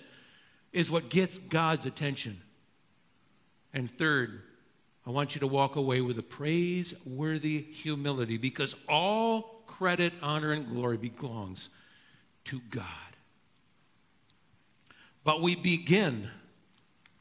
is 0.71 0.89
what 0.89 1.09
gets 1.09 1.39
God's 1.39 1.85
attention. 1.85 2.39
And 3.73 3.91
third, 3.91 4.43
I 5.05 5.09
want 5.09 5.35
you 5.35 5.39
to 5.39 5.47
walk 5.47 5.75
away 5.75 6.01
with 6.01 6.19
a 6.19 6.23
praiseworthy 6.23 7.61
humility 7.61 8.37
because 8.37 8.75
all 8.87 9.63
credit, 9.65 10.13
honor, 10.21 10.51
and 10.51 10.67
glory 10.67 10.97
belongs 10.97 11.69
to 12.45 12.61
God. 12.69 12.85
But 15.23 15.41
we 15.41 15.55
begin 15.55 16.29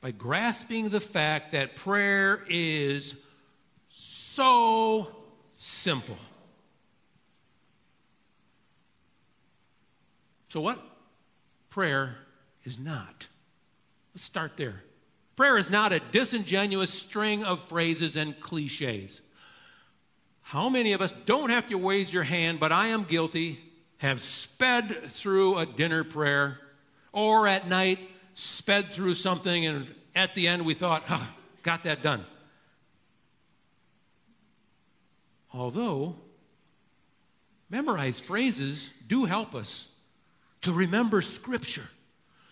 by 0.00 0.10
grasping 0.10 0.90
the 0.90 1.00
fact 1.00 1.52
that 1.52 1.76
prayer 1.76 2.44
is 2.48 3.14
so 3.90 5.08
simple. 5.56 6.18
So, 10.48 10.60
what 10.60 10.78
prayer 11.70 12.16
is 12.64 12.78
not? 12.78 13.26
Let's 14.14 14.24
start 14.24 14.56
there. 14.56 14.82
Prayer 15.36 15.58
is 15.58 15.70
not 15.70 15.92
a 15.92 16.00
disingenuous 16.00 16.92
string 16.92 17.44
of 17.44 17.60
phrases 17.60 18.16
and 18.16 18.38
cliches. 18.40 19.20
How 20.42 20.68
many 20.68 20.94
of 20.94 21.02
us 21.02 21.12
don't 21.26 21.50
have 21.50 21.68
to 21.68 21.76
raise 21.76 22.12
your 22.12 22.22
hand, 22.22 22.58
but 22.58 22.72
I 22.72 22.86
am 22.88 23.04
guilty, 23.04 23.60
have 23.98 24.20
sped 24.20 25.10
through 25.10 25.58
a 25.58 25.66
dinner 25.66 26.02
prayer 26.04 26.58
or 27.12 27.46
at 27.46 27.68
night 27.68 27.98
sped 28.34 28.92
through 28.92 29.14
something 29.14 29.66
and 29.66 29.86
at 30.14 30.34
the 30.34 30.48
end 30.48 30.64
we 30.64 30.74
thought, 30.74 31.04
oh, 31.10 31.28
got 31.62 31.84
that 31.84 32.02
done. 32.02 32.24
Although, 35.52 36.16
memorized 37.68 38.24
phrases 38.24 38.90
do 39.06 39.24
help 39.24 39.54
us 39.54 39.88
to 40.68 40.74
remember 40.74 41.22
Scripture 41.22 41.88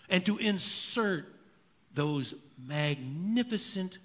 and 0.09 0.25
to 0.25 0.39
insert 0.39 1.25
those 1.93 2.33
magnificent 2.57 3.99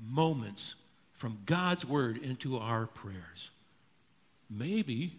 moments 0.00 0.76
from 1.14 1.38
God's 1.44 1.84
Word 1.84 2.18
into 2.18 2.56
our 2.56 2.86
prayers. 2.86 3.50
Maybe 4.48 5.16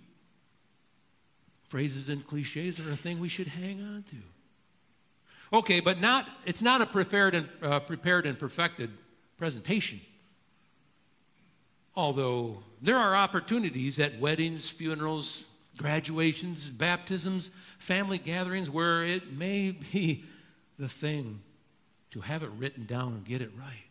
phrases 1.67 2.07
and 2.07 2.25
cliches 2.25 2.79
are 2.79 2.93
a 2.93 2.95
thing 2.95 3.19
we 3.19 3.27
should 3.27 3.47
hang 3.47 3.81
on 3.81 4.05
to. 4.11 5.57
Okay, 5.57 5.81
but 5.81 5.99
not, 5.99 6.29
it's 6.45 6.61
not 6.61 6.79
a 6.79 6.85
prepared 6.85 7.35
and, 7.35 7.49
uh, 7.61 7.81
prepared 7.81 8.25
and 8.25 8.39
perfected 8.39 8.89
presentation. 9.37 9.99
Although 11.93 12.63
there 12.81 12.97
are 12.97 13.17
opportunities 13.17 13.99
at 13.99 14.17
weddings, 14.17 14.69
funerals, 14.69 15.43
graduations, 15.77 16.69
baptisms, 16.69 17.51
family 17.79 18.17
gatherings 18.17 18.69
where 18.69 19.03
it 19.03 19.31
may 19.33 19.71
be 19.71 20.23
the 20.77 20.87
thing 20.87 21.41
to 22.11 22.21
have 22.21 22.43
it 22.43 22.49
written 22.57 22.85
down 22.85 23.13
and 23.13 23.25
get 23.25 23.41
it 23.41 23.51
right. 23.57 23.83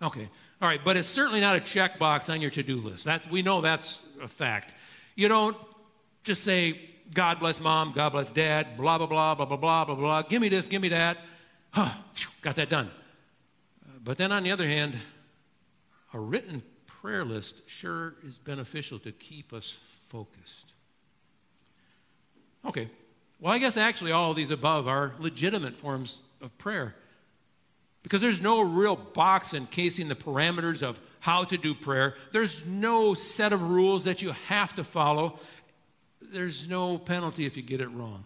Okay, 0.00 0.28
all 0.60 0.68
right, 0.68 0.80
but 0.84 0.96
it's 0.96 1.08
certainly 1.08 1.40
not 1.40 1.56
a 1.56 1.60
checkbox 1.60 2.32
on 2.32 2.40
your 2.40 2.50
to 2.52 2.62
do 2.62 2.80
list. 2.80 3.04
That, 3.04 3.28
we 3.30 3.42
know 3.42 3.60
that's 3.60 3.98
a 4.22 4.28
fact. 4.28 4.72
You 5.16 5.28
don't 5.28 5.56
just 6.22 6.44
say, 6.44 6.80
God 7.12 7.40
bless 7.40 7.58
mom, 7.58 7.92
God 7.92 8.10
bless 8.10 8.30
dad, 8.30 8.76
blah, 8.76 8.98
blah, 8.98 9.06
blah, 9.06 9.34
blah, 9.34 9.46
blah, 9.46 9.56
blah, 9.56 9.84
blah, 9.84 9.94
blah. 9.94 10.22
Give 10.22 10.40
me 10.40 10.48
this, 10.48 10.68
give 10.68 10.82
me 10.82 10.90
that. 10.90 11.18
Huh, 11.70 11.90
got 12.42 12.56
that 12.56 12.68
done. 12.68 12.90
Uh, 13.84 13.92
but 14.04 14.18
then 14.18 14.30
on 14.30 14.42
the 14.42 14.52
other 14.52 14.66
hand, 14.66 14.96
a 16.12 16.20
written 16.20 16.62
prayer 16.86 17.24
list 17.24 17.62
sure 17.68 18.14
is 18.26 18.38
beneficial 18.38 18.98
to 19.00 19.12
keep 19.12 19.52
us 19.52 19.76
focused. 20.08 20.72
Okay, 22.64 22.88
well, 23.40 23.52
I 23.52 23.58
guess 23.58 23.76
actually 23.76 24.12
all 24.12 24.30
of 24.30 24.36
these 24.36 24.50
above 24.50 24.88
are 24.88 25.12
legitimate 25.18 25.76
forms 25.76 26.18
of 26.40 26.56
prayer 26.58 26.94
because 28.02 28.20
there's 28.20 28.40
no 28.40 28.60
real 28.60 28.96
box 28.96 29.54
encasing 29.54 30.08
the 30.08 30.14
parameters 30.14 30.82
of 30.82 30.98
how 31.20 31.44
to 31.44 31.56
do 31.56 31.74
prayer. 31.74 32.14
There's 32.32 32.64
no 32.66 33.14
set 33.14 33.52
of 33.52 33.60
rules 33.62 34.04
that 34.04 34.22
you 34.22 34.32
have 34.48 34.74
to 34.76 34.84
follow 34.84 35.38
there's 36.32 36.68
no 36.68 36.98
penalty 36.98 37.46
if 37.46 37.56
you 37.56 37.62
get 37.62 37.80
it 37.80 37.88
wrong. 37.88 38.24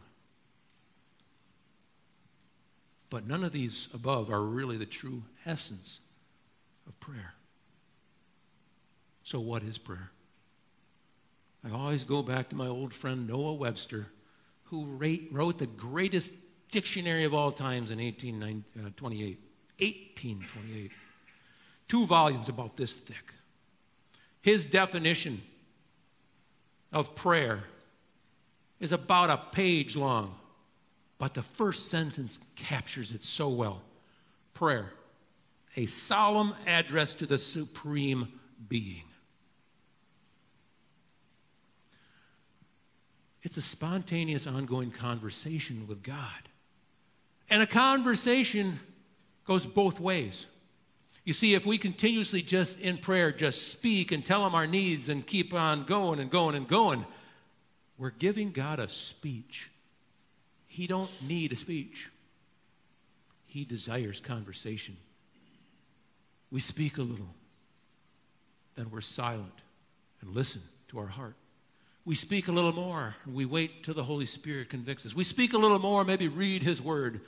But 3.11 3.27
none 3.27 3.45
of 3.45 3.53
these 3.53 3.89
above 3.93 4.31
are 4.31 4.43
really 4.43 4.77
the 4.77 4.87
true 4.87 5.23
essence 5.45 6.01
of 6.87 6.99
prayer. 6.99 7.35
So, 9.25 9.39
what 9.39 9.63
is 9.63 9.79
prayer? 9.79 10.11
I 11.65 11.71
always 11.71 12.05
go 12.05 12.23
back 12.23 12.49
to 12.49 12.57
my 12.57 12.67
old 12.67 12.93
friend 12.93 13.29
Noah 13.29 13.55
Webster, 13.55 14.09
who 14.65 14.85
wrote 15.31 15.59
the 15.59 15.67
greatest 15.67 16.33
dictionary 16.71 17.25
of 17.25 17.35
all 17.35 17.53
times 17.53 17.91
in 17.91 17.99
1828. 17.99 19.39
1828. 19.79 20.91
Uh, 20.91 20.95
Two 21.89 22.07
volumes 22.07 22.49
about 22.49 22.77
this 22.77 22.93
thick. 22.93 23.35
His 24.41 24.65
definition 24.65 25.43
of 26.93 27.15
prayer 27.15 27.65
is 28.81 28.93
about 28.93 29.31
a 29.31 29.37
page 29.37 29.95
long, 29.95 30.35
but 31.19 31.35
the 31.35 31.43
first 31.43 31.89
sentence 31.89 32.39
captures 32.57 33.13
it 33.13 33.23
so 33.25 33.49
well. 33.49 33.83
Prayer, 34.55 34.93
a 35.77 35.87
solemn 35.87 36.55
address 36.67 37.13
to 37.15 37.27
the 37.27 37.39
Supreme 37.39 38.29
Being. 38.69 39.05
It's 43.43 43.57
a 43.57 43.63
spontaneous, 43.63 44.47
ongoing 44.47 44.91
conversation 44.91 45.87
with 45.89 46.03
God. 46.03 46.49
And 47.51 47.63
a 47.63 47.67
conversation 47.67 48.81
goes 49.45 49.67
both 49.67 49.99
ways. 49.99 50.47
You 51.25 51.33
see, 51.33 51.55
if 51.55 51.67
we 51.67 51.79
continuously 51.79 52.43
just 52.43 52.81
in 52.81 52.99
prayer 52.99 53.31
just 53.31 53.69
speak 53.69 54.11
and 54.11 54.25
tell 54.25 54.47
him 54.47 54.55
our 54.55 54.67
needs 54.67 55.09
and 55.09 55.27
keep 55.27 55.55
on 55.55 55.85
going 55.85 56.19
and 56.19 56.31
going 56.31 56.55
and 56.57 56.67
going, 56.67 57.05
we're 57.99 58.11
giving 58.11 58.51
God 58.53 58.81
a 58.81 58.89
speech. 58.89 59.71
He 60.67 60.87
don't 60.87 61.11
need 61.27 61.53
a 61.53 61.57
speech. 61.57 62.11
He 63.47 63.65
desires 63.65 64.21
conversation. 64.21 64.97
We 66.51 66.61
speak 66.61 66.99
a 66.99 67.03
little, 67.03 67.35
then 68.77 68.91
we're 68.91 69.01
silent 69.01 69.61
and 70.21 70.35
listen 70.35 70.63
to 70.89 70.99
our 70.99 71.07
heart. 71.07 71.37
We 72.05 72.15
speak 72.17 72.49
a 72.49 72.53
little 72.53 72.73
more, 72.73 73.15
and 73.25 73.35
we 73.35 73.45
wait 73.45 73.85
till 73.85 73.95
the 73.95 74.03
Holy 74.03 74.27
Spirit 74.27 74.71
convicts 74.71 75.07
us. 75.07 75.15
We 75.15 75.25
speak 75.25 75.53
a 75.53 75.59
little 75.59 75.79
more, 75.79 76.05
maybe 76.05 76.29
read 76.29 76.63
His 76.63 76.83
Word, 76.83 77.21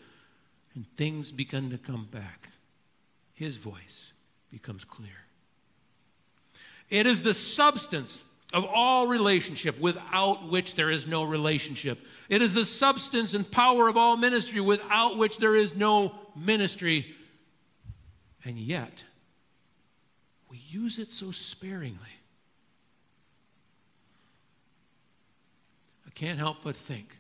and 0.75 0.85
things 0.97 1.31
begin 1.31 1.71
to 1.71 1.79
come 1.79 2.09
back. 2.11 2.49
His 3.35 3.57
voice 3.57 4.13
becomes 4.51 4.85
clear. 4.85 5.11
It 6.91 7.07
is 7.07 7.23
the 7.23 7.35
substance 7.35 8.23
of 8.53 8.65
all 8.65 9.07
relationship, 9.07 9.79
without 9.81 10.49
which 10.49 10.75
there 10.75 10.91
is 10.91 11.07
no 11.07 11.25
relationship. 11.25 11.99
It 12.29 12.43
is 12.43 12.55
the 12.55 12.65
substance 12.65 13.35
and 13.35 13.49
power 13.51 13.89
of 13.89 13.97
all 13.97 14.17
ministry, 14.17 14.61
without 14.61 15.19
which 15.19 15.39
there 15.39 15.57
is 15.57 15.75
no 15.75 16.15
ministry. 16.37 17.15
And 18.45 18.59
yet, 18.59 18.93
we 20.51 20.59
use 20.69 20.99
it 20.99 21.13
so 21.13 21.33
sparingly. 21.33 21.99
Can't 26.15 26.39
help 26.39 26.59
but 26.63 26.77
think 26.77 27.17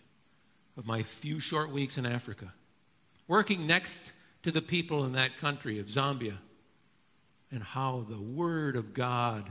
of 0.76 0.86
my 0.86 1.02
few 1.02 1.40
short 1.40 1.70
weeks 1.70 1.98
in 1.98 2.06
Africa, 2.06 2.52
working 3.28 3.66
next 3.66 4.12
to 4.42 4.50
the 4.50 4.62
people 4.62 5.04
in 5.04 5.12
that 5.12 5.38
country 5.38 5.78
of 5.78 5.86
Zambia, 5.86 6.36
and 7.50 7.62
how 7.62 8.04
the 8.08 8.20
Word 8.20 8.76
of 8.76 8.94
God 8.94 9.50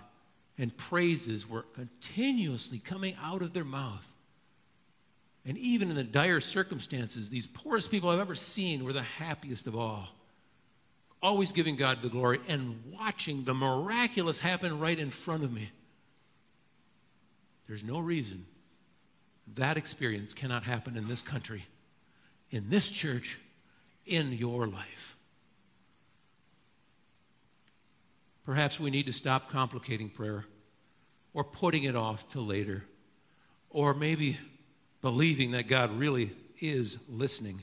and 0.57 0.75
praises 0.75 1.49
were 1.49 1.63
continuously 1.73 2.79
coming 2.79 3.15
out 3.21 3.41
of 3.41 3.53
their 3.53 3.63
mouth. 3.63 4.05
And 5.45 5.57
even 5.57 5.89
in 5.89 5.95
the 5.95 6.03
dire 6.03 6.41
circumstances, 6.41 7.29
these 7.29 7.47
poorest 7.47 7.91
people 7.91 8.09
I've 8.09 8.19
ever 8.19 8.35
seen 8.35 8.83
were 8.83 8.93
the 8.93 9.01
happiest 9.01 9.67
of 9.67 9.75
all. 9.75 10.09
Always 11.21 11.51
giving 11.51 11.75
God 11.75 12.01
the 12.01 12.09
glory 12.09 12.39
and 12.47 12.81
watching 12.91 13.43
the 13.43 13.53
miraculous 13.53 14.39
happen 14.39 14.79
right 14.79 14.97
in 14.97 15.09
front 15.09 15.43
of 15.43 15.51
me. 15.51 15.71
There's 17.67 17.83
no 17.83 17.99
reason 17.99 18.45
that 19.55 19.77
experience 19.77 20.33
cannot 20.33 20.63
happen 20.63 20.97
in 20.97 21.07
this 21.07 21.21
country, 21.21 21.65
in 22.51 22.69
this 22.69 22.89
church, 22.89 23.39
in 24.05 24.33
your 24.33 24.67
life. 24.67 25.15
Perhaps 28.45 28.79
we 28.79 28.89
need 28.89 29.05
to 29.05 29.13
stop 29.13 29.49
complicating 29.49 30.09
prayer 30.09 30.45
or 31.33 31.43
putting 31.43 31.83
it 31.83 31.95
off 31.95 32.29
till 32.29 32.45
later, 32.45 32.83
or 33.69 33.93
maybe 33.93 34.37
believing 35.01 35.51
that 35.51 35.67
God 35.67 35.97
really 35.97 36.31
is 36.59 36.97
listening. 37.09 37.61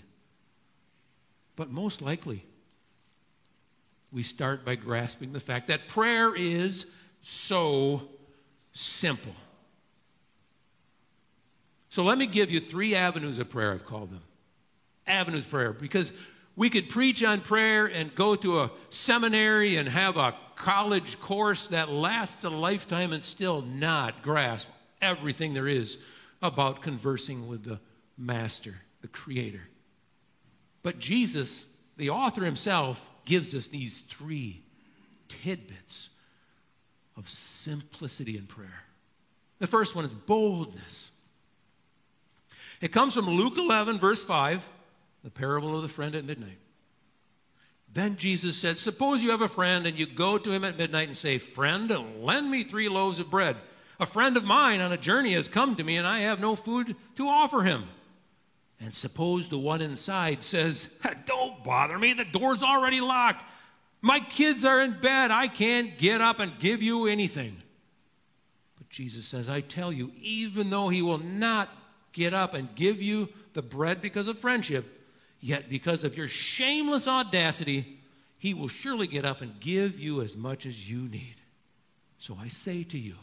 But 1.54 1.70
most 1.70 2.02
likely, 2.02 2.44
we 4.10 4.22
start 4.22 4.64
by 4.64 4.74
grasping 4.74 5.32
the 5.32 5.40
fact 5.40 5.68
that 5.68 5.86
prayer 5.86 6.34
is 6.34 6.86
so 7.22 8.08
simple. 8.72 9.34
So 11.90 12.04
let 12.04 12.18
me 12.18 12.26
give 12.26 12.50
you 12.50 12.60
three 12.60 12.94
avenues 12.94 13.38
of 13.38 13.50
prayer, 13.50 13.72
I've 13.72 13.84
called 13.84 14.10
them. 14.10 14.22
Avenues 15.06 15.44
of 15.44 15.50
prayer, 15.50 15.72
because 15.72 16.12
we 16.56 16.70
could 16.70 16.88
preach 16.88 17.22
on 17.22 17.40
prayer 17.40 17.86
and 17.86 18.14
go 18.14 18.36
to 18.36 18.60
a 18.60 18.70
seminary 18.88 19.76
and 19.76 19.88
have 19.88 20.16
a 20.16 20.34
college 20.54 21.20
course 21.20 21.68
that 21.68 21.88
lasts 21.90 22.44
a 22.44 22.50
lifetime 22.50 23.12
and 23.12 23.24
still 23.24 23.62
not 23.62 24.22
grasp 24.22 24.68
everything 25.00 25.54
there 25.54 25.68
is 25.68 25.98
about 26.42 26.82
conversing 26.82 27.48
with 27.48 27.64
the 27.64 27.80
Master, 28.16 28.74
the 29.00 29.08
Creator. 29.08 29.62
But 30.82 30.98
Jesus, 30.98 31.66
the 31.96 32.10
author 32.10 32.44
himself, 32.44 33.02
gives 33.24 33.54
us 33.54 33.68
these 33.68 34.00
three 34.00 34.62
tidbits 35.28 36.10
of 37.16 37.28
simplicity 37.28 38.36
in 38.36 38.46
prayer. 38.46 38.84
The 39.58 39.66
first 39.66 39.94
one 39.94 40.04
is 40.04 40.14
boldness. 40.14 41.10
It 42.80 42.92
comes 42.92 43.14
from 43.14 43.28
Luke 43.28 43.58
11, 43.58 43.98
verse 43.98 44.24
5, 44.24 44.66
the 45.22 45.30
parable 45.30 45.76
of 45.76 45.82
the 45.82 45.88
friend 45.88 46.14
at 46.14 46.24
midnight. 46.24 46.58
Then 47.92 48.16
Jesus 48.16 48.56
said, 48.56 48.78
Suppose 48.78 49.22
you 49.22 49.30
have 49.30 49.42
a 49.42 49.48
friend 49.48 49.86
and 49.86 49.98
you 49.98 50.06
go 50.06 50.38
to 50.38 50.52
him 50.52 50.64
at 50.64 50.78
midnight 50.78 51.08
and 51.08 51.16
say, 51.16 51.38
Friend, 51.38 51.90
lend 52.22 52.50
me 52.50 52.62
three 52.62 52.88
loaves 52.88 53.18
of 53.18 53.30
bread. 53.30 53.56
A 53.98 54.06
friend 54.06 54.36
of 54.36 54.44
mine 54.44 54.80
on 54.80 54.92
a 54.92 54.96
journey 54.96 55.34
has 55.34 55.48
come 55.48 55.76
to 55.76 55.84
me 55.84 55.96
and 55.96 56.06
I 56.06 56.20
have 56.20 56.40
no 56.40 56.56
food 56.56 56.96
to 57.16 57.26
offer 57.26 57.62
him. 57.62 57.84
And 58.80 58.94
suppose 58.94 59.48
the 59.48 59.58
one 59.58 59.82
inside 59.82 60.42
says, 60.42 60.88
Don't 61.26 61.62
bother 61.64 61.98
me, 61.98 62.14
the 62.14 62.24
door's 62.24 62.62
already 62.62 63.00
locked. 63.00 63.44
My 64.00 64.20
kids 64.20 64.64
are 64.64 64.80
in 64.80 64.98
bed. 65.00 65.30
I 65.30 65.48
can't 65.48 65.98
get 65.98 66.22
up 66.22 66.40
and 66.40 66.58
give 66.58 66.82
you 66.82 67.06
anything. 67.06 67.60
But 68.78 68.88
Jesus 68.88 69.26
says, 69.26 69.50
I 69.50 69.60
tell 69.60 69.92
you, 69.92 70.12
even 70.22 70.70
though 70.70 70.88
he 70.88 71.02
will 71.02 71.18
not 71.18 71.68
get 72.12 72.34
up 72.34 72.54
and 72.54 72.74
give 72.74 73.00
you 73.00 73.28
the 73.54 73.62
bread 73.62 74.00
because 74.00 74.28
of 74.28 74.38
friendship, 74.38 75.00
Yet, 75.40 75.70
because 75.70 76.04
of 76.04 76.16
your 76.16 76.28
shameless 76.28 77.08
audacity, 77.08 77.98
he 78.38 78.52
will 78.52 78.68
surely 78.68 79.06
get 79.06 79.24
up 79.24 79.40
and 79.40 79.58
give 79.58 79.98
you 79.98 80.20
as 80.20 80.36
much 80.36 80.66
as 80.66 80.88
you 80.88 81.08
need. 81.08 81.36
So 82.18 82.36
I 82.40 82.48
say 82.48 82.84
to 82.84 82.98
you 82.98 83.16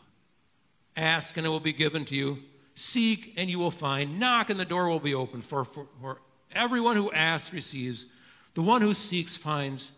ask 0.95 1.38
and 1.38 1.45
it 1.45 1.50
will 1.50 1.60
be 1.60 1.73
given 1.73 2.06
to 2.06 2.15
you, 2.15 2.39
seek 2.73 3.36
and 3.38 3.52
you 3.52 3.60
will 3.60 3.69
find, 3.69 4.19
knock 4.19 4.50
and 4.50 4.60
the 4.60 4.65
door 4.65 4.89
will 4.89 5.00
be 5.00 5.13
opened. 5.13 5.45
For, 5.45 5.63
for, 5.63 5.86
for 6.02 6.17
everyone 6.52 6.95
who 6.95 7.12
asks 7.12 7.54
receives, 7.54 8.08
the 8.56 8.63
one 8.63 8.82
who 8.82 8.95
seeks 8.95 9.38
finds, 9.38 9.91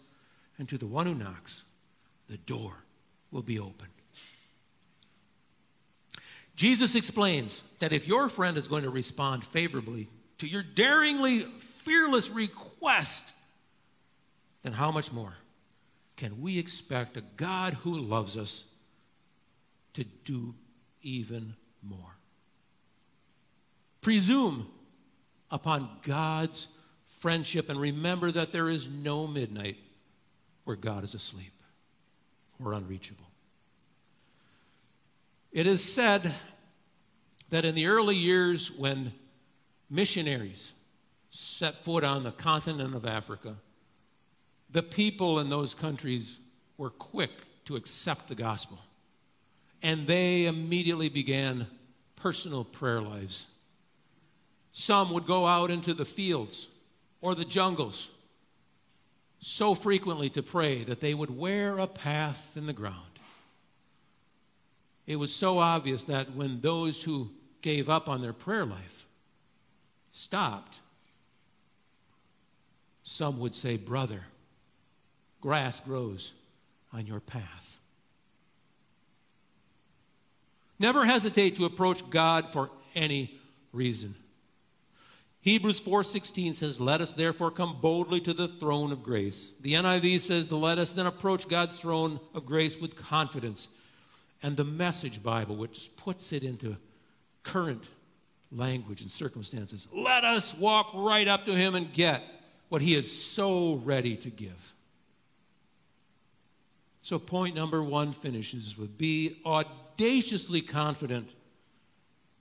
and 0.57 0.67
to 0.67 0.77
the 0.77 0.85
one 0.85 1.05
who 1.05 1.15
knocks, 1.15 1.63
the 2.29 2.35
door 2.35 2.73
will 3.31 3.41
be 3.41 3.57
opened. 3.59 3.93
Jesus 6.59 6.95
explains 6.95 7.63
that 7.79 7.93
if 7.93 8.05
your 8.05 8.27
friend 8.27 8.57
is 8.57 8.67
going 8.67 8.83
to 8.83 8.89
respond 8.89 9.45
favorably 9.45 10.09
to 10.39 10.45
your 10.45 10.61
daringly 10.61 11.43
fearless 11.85 12.29
request, 12.29 13.23
then 14.63 14.73
how 14.73 14.91
much 14.91 15.09
more 15.13 15.31
can 16.17 16.41
we 16.41 16.59
expect 16.59 17.15
a 17.15 17.23
God 17.37 17.75
who 17.75 17.97
loves 17.97 18.35
us 18.35 18.65
to 19.93 20.03
do 20.25 20.53
even 21.01 21.55
more? 21.81 22.17
Presume 24.01 24.67
upon 25.49 25.89
God's 26.03 26.67
friendship 27.21 27.69
and 27.69 27.79
remember 27.79 28.33
that 28.33 28.51
there 28.51 28.67
is 28.67 28.89
no 28.89 29.27
midnight 29.27 29.77
where 30.65 30.75
God 30.75 31.05
is 31.05 31.13
asleep 31.13 31.53
or 32.61 32.73
unreachable. 32.73 33.29
It 35.51 35.65
is 35.65 35.83
said 35.83 36.33
that 37.49 37.65
in 37.65 37.75
the 37.75 37.87
early 37.87 38.15
years 38.15 38.71
when 38.71 39.13
missionaries 39.89 40.71
set 41.31 41.83
foot 41.83 42.03
on 42.03 42.23
the 42.23 42.31
continent 42.31 42.95
of 42.95 43.05
Africa, 43.05 43.55
the 44.69 44.83
people 44.83 45.39
in 45.39 45.49
those 45.49 45.73
countries 45.73 46.39
were 46.77 46.91
quick 46.91 47.31
to 47.65 47.75
accept 47.75 48.27
the 48.27 48.35
gospel. 48.35 48.79
And 49.81 50.05
they 50.05 50.45
immediately 50.45 51.09
began 51.09 51.65
personal 52.15 52.63
prayer 52.63 53.01
lives. 53.01 53.47
Some 54.71 55.11
would 55.13 55.25
go 55.25 55.47
out 55.47 55.71
into 55.71 55.93
the 55.93 56.05
fields 56.05 56.67
or 57.21 57.33
the 57.33 57.45
jungles 57.45 58.09
so 59.41 59.73
frequently 59.73 60.29
to 60.31 60.43
pray 60.43 60.83
that 60.83 60.99
they 60.99 61.13
would 61.13 61.35
wear 61.35 61.79
a 61.79 61.87
path 61.87 62.51
in 62.55 62.67
the 62.67 62.73
ground. 62.73 63.08
It 65.09 65.15
was 65.15 65.33
so 65.33 65.57
obvious 65.57 66.03
that 66.03 66.35
when 66.35 66.61
those 66.61 67.01
who 67.01 67.31
gave 67.63 67.89
up 67.89 68.07
on 68.07 68.21
their 68.21 68.31
prayer 68.31 68.63
life 68.63 69.07
stopped, 70.11 70.81
some 73.01 73.39
would 73.39 73.55
say, 73.55 73.75
Brother, 73.75 74.25
grass 75.41 75.79
grows 75.79 76.33
on 76.93 77.07
your 77.07 77.21
path. 77.21 77.79
Never 80.77 81.05
hesitate 81.05 81.55
to 81.55 81.65
approach 81.65 82.07
God 82.11 82.53
for 82.53 82.69
any 82.93 83.33
reason. 83.73 84.13
Hebrews 85.41 85.79
4:16 85.79 86.53
says, 86.53 86.79
"Let 86.79 87.01
us 87.01 87.13
therefore 87.13 87.49
come 87.49 87.81
boldly 87.81 88.21
to 88.21 88.33
the 88.33 88.47
throne 88.47 88.91
of 88.91 89.01
grace." 89.01 89.53
The 89.59 89.73
NIV 89.73 90.19
says, 90.19 90.51
"Let 90.51 90.77
us 90.77 90.91
then 90.91 91.07
approach 91.07 91.47
God's 91.47 91.79
throne 91.79 92.19
of 92.35 92.45
grace 92.45 92.77
with 92.77 92.95
confidence." 92.95 93.69
And 94.41 94.55
the 94.55 94.63
Message 94.63 95.21
Bible, 95.21 95.55
which 95.55 95.91
puts 95.97 96.31
it 96.31 96.43
into 96.43 96.77
current 97.43 97.83
language 98.51 99.01
and 99.01 99.11
circumstances, 99.11 99.87
"Let 99.91 100.23
us 100.23 100.53
walk 100.53 100.91
right 100.93 101.27
up 101.27 101.45
to 101.45 101.55
him 101.55 101.75
and 101.75 101.91
get 101.93 102.23
what 102.69 102.83
he 102.83 102.95
is 102.95 103.11
so 103.11 103.73
ready 103.75 104.15
to 104.15 104.29
give. 104.29 104.73
So, 107.01 107.17
point 107.17 107.55
number 107.55 107.83
one 107.83 108.13
finishes 108.13 108.77
with 108.77 108.97
be 108.97 109.41
audaciously 109.43 110.61
confident, 110.61 111.29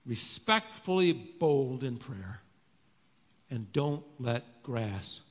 respectfully 0.04 1.12
bold 1.12 1.82
in 1.82 1.96
prayer, 1.96 2.42
and 3.50 3.72
don't 3.72 4.04
let 4.18 4.62
grass 4.62 5.22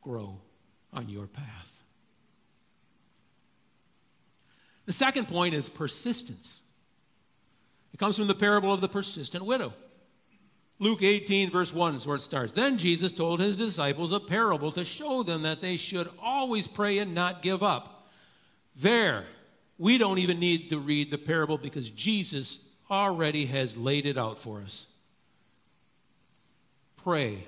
grow 0.00 0.40
on 0.92 1.10
your 1.10 1.26
path. 1.26 1.70
The 4.86 4.92
second 4.92 5.28
point 5.28 5.54
is 5.54 5.68
persistence. 5.68 6.60
It 7.92 7.98
comes 7.98 8.16
from 8.16 8.28
the 8.28 8.34
parable 8.34 8.72
of 8.72 8.80
the 8.80 8.88
persistent 8.88 9.44
widow. 9.44 9.72
Luke 10.78 11.02
18, 11.02 11.50
verse 11.50 11.72
1 11.72 11.96
is 11.96 12.06
where 12.06 12.16
it 12.16 12.20
starts. 12.20 12.52
Then 12.52 12.76
Jesus 12.76 13.10
told 13.10 13.40
his 13.40 13.56
disciples 13.56 14.12
a 14.12 14.20
parable 14.20 14.70
to 14.72 14.84
show 14.84 15.22
them 15.22 15.42
that 15.42 15.60
they 15.60 15.76
should 15.76 16.10
always 16.22 16.68
pray 16.68 16.98
and 16.98 17.14
not 17.14 17.40
give 17.40 17.62
up. 17.62 18.08
There, 18.76 19.24
we 19.78 19.96
don't 19.96 20.18
even 20.18 20.38
need 20.38 20.68
to 20.68 20.78
read 20.78 21.10
the 21.10 21.18
parable 21.18 21.56
because 21.56 21.88
Jesus 21.88 22.58
already 22.90 23.46
has 23.46 23.76
laid 23.76 24.04
it 24.04 24.18
out 24.18 24.38
for 24.38 24.60
us. 24.60 24.86
Pray 27.02 27.46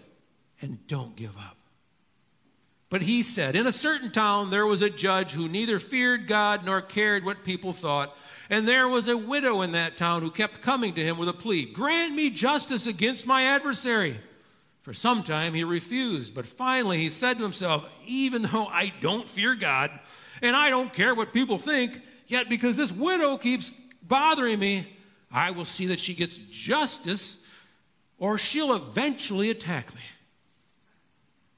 and 0.63 0.87
don't 0.87 1.15
give 1.15 1.37
up. 1.37 1.58
But 2.91 3.03
he 3.03 3.23
said, 3.23 3.55
In 3.55 3.67
a 3.67 3.73
certain 3.73 4.11
town 4.11 4.51
there 4.51 4.67
was 4.67 4.83
a 4.83 4.91
judge 4.91 5.33
who 5.33 5.49
neither 5.49 5.79
feared 5.79 6.27
God 6.27 6.65
nor 6.65 6.81
cared 6.81 7.25
what 7.25 7.45
people 7.45 7.73
thought. 7.73 8.17
And 8.51 8.67
there 8.67 8.89
was 8.89 9.09
a 9.09 9.17
widow 9.17 9.61
in 9.61 9.73
that 9.73 9.99
town 9.99 10.23
who 10.23 10.31
kept 10.31 10.63
coming 10.63 10.95
to 10.95 11.05
him 11.05 11.19
with 11.19 11.29
a 11.29 11.35
plea 11.35 11.67
Grant 11.67 12.15
me 12.15 12.31
justice 12.31 12.87
against 12.87 13.27
my 13.27 13.43
adversary. 13.43 14.21
For 14.83 14.95
some 14.95 15.23
time 15.23 15.53
he 15.53 15.65
refused, 15.65 16.35
but 16.35 16.47
finally 16.47 16.97
he 16.97 17.11
said 17.11 17.37
to 17.37 17.43
himself, 17.43 17.85
Even 18.07 18.43
though 18.43 18.67
I 18.67 18.93
don't 19.03 19.29
fear 19.29 19.55
God 19.55 19.91
and 20.41 20.57
I 20.57 20.71
don't 20.71 20.95
care 20.95 21.15
what 21.15 21.35
people 21.35 21.59
think, 21.59 22.01
yet 22.27 22.49
because 22.49 22.77
this 22.79 22.93
widow 22.93 23.37
keeps 23.37 23.71
bothering 24.03 24.59
me, 24.59 24.97
I 25.31 25.51
will 25.51 25.67
see 25.67 25.89
that 25.89 26.01
she 26.01 26.15
gets 26.15 26.39
justice 26.39 27.37
or 28.19 28.39
she'll 28.39 28.73
eventually 28.73 29.51
attack 29.51 29.95
me. 29.95 30.01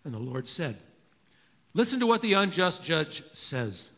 And 0.04 0.12
the 0.12 0.18
Lord 0.18 0.48
said, 0.48 0.78
Listen 1.72 2.00
to 2.00 2.06
what 2.06 2.22
the 2.22 2.32
unjust 2.32 2.82
judge 2.82 3.22
says. 3.32 3.90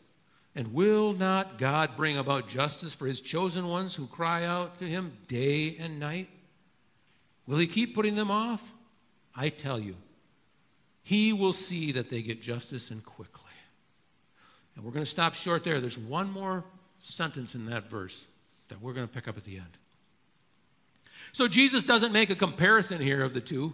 And 0.55 0.73
will 0.73 1.13
not 1.13 1.57
God 1.57 1.97
bring 1.97 2.17
about 2.17 2.47
justice 2.47 2.93
for 2.93 3.07
his 3.07 3.21
chosen 3.21 3.67
ones 3.67 3.95
who 3.95 4.05
cry 4.05 4.45
out 4.45 4.77
to 4.79 4.85
him 4.85 5.17
day 5.27 5.75
and 5.79 5.99
night? 5.99 6.29
Will 7.47 7.57
he 7.57 7.67
keep 7.67 7.95
putting 7.95 8.15
them 8.15 8.29
off? 8.29 8.61
I 9.35 9.49
tell 9.49 9.79
you, 9.79 9.95
he 11.01 11.33
will 11.33 11.53
see 11.53 11.91
that 11.93 12.09
they 12.09 12.21
get 12.21 12.41
justice 12.41 12.91
and 12.91 13.03
quickly. 13.03 13.41
And 14.75 14.85
we're 14.85 14.91
going 14.91 15.05
to 15.05 15.09
stop 15.09 15.33
short 15.33 15.63
there. 15.63 15.81
There's 15.81 15.97
one 15.97 16.31
more 16.31 16.63
sentence 17.01 17.55
in 17.55 17.65
that 17.65 17.89
verse 17.89 18.27
that 18.69 18.81
we're 18.81 18.93
going 18.93 19.07
to 19.07 19.13
pick 19.13 19.27
up 19.27 19.37
at 19.37 19.43
the 19.43 19.57
end. 19.57 19.77
So 21.31 21.47
Jesus 21.47 21.83
doesn't 21.83 22.11
make 22.11 22.29
a 22.29 22.35
comparison 22.35 23.01
here 23.01 23.23
of 23.23 23.33
the 23.33 23.41
two. 23.41 23.73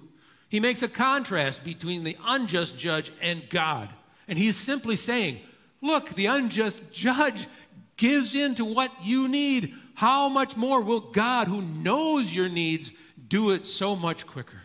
He 0.50 0.60
makes 0.60 0.82
a 0.82 0.88
contrast 0.88 1.64
between 1.64 2.04
the 2.04 2.18
unjust 2.26 2.78
judge 2.78 3.12
and 3.22 3.48
God. 3.50 3.90
And 4.28 4.38
he's 4.38 4.58
simply 4.58 4.96
saying, 4.96 5.40
Look, 5.82 6.10
the 6.16 6.26
unjust 6.26 6.92
judge 6.92 7.48
gives 7.96 8.36
in 8.36 8.56
to 8.56 8.66
what 8.66 8.92
you 9.02 9.28
need. 9.28 9.74
How 9.94 10.28
much 10.28 10.58
more 10.58 10.82
will 10.82 11.00
God, 11.00 11.48
who 11.48 11.62
knows 11.62 12.34
your 12.34 12.50
needs, 12.50 12.92
do 13.28 13.52
it 13.52 13.66
so 13.66 13.96
much 13.96 14.26
quicker? 14.26 14.62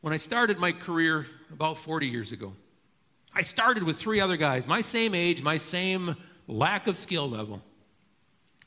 When 0.00 0.12
I 0.12 0.16
started 0.16 0.58
my 0.58 0.72
career 0.72 1.26
about 1.52 1.78
40 1.78 2.06
years 2.06 2.32
ago, 2.32 2.52
I 3.34 3.42
started 3.42 3.82
with 3.82 3.98
three 3.98 4.20
other 4.20 4.36
guys, 4.36 4.66
my 4.66 4.80
same 4.80 5.14
age, 5.14 5.42
my 5.42 5.58
same 5.58 6.16
lack 6.46 6.86
of 6.86 6.96
skill 6.96 7.28
level. 7.28 7.62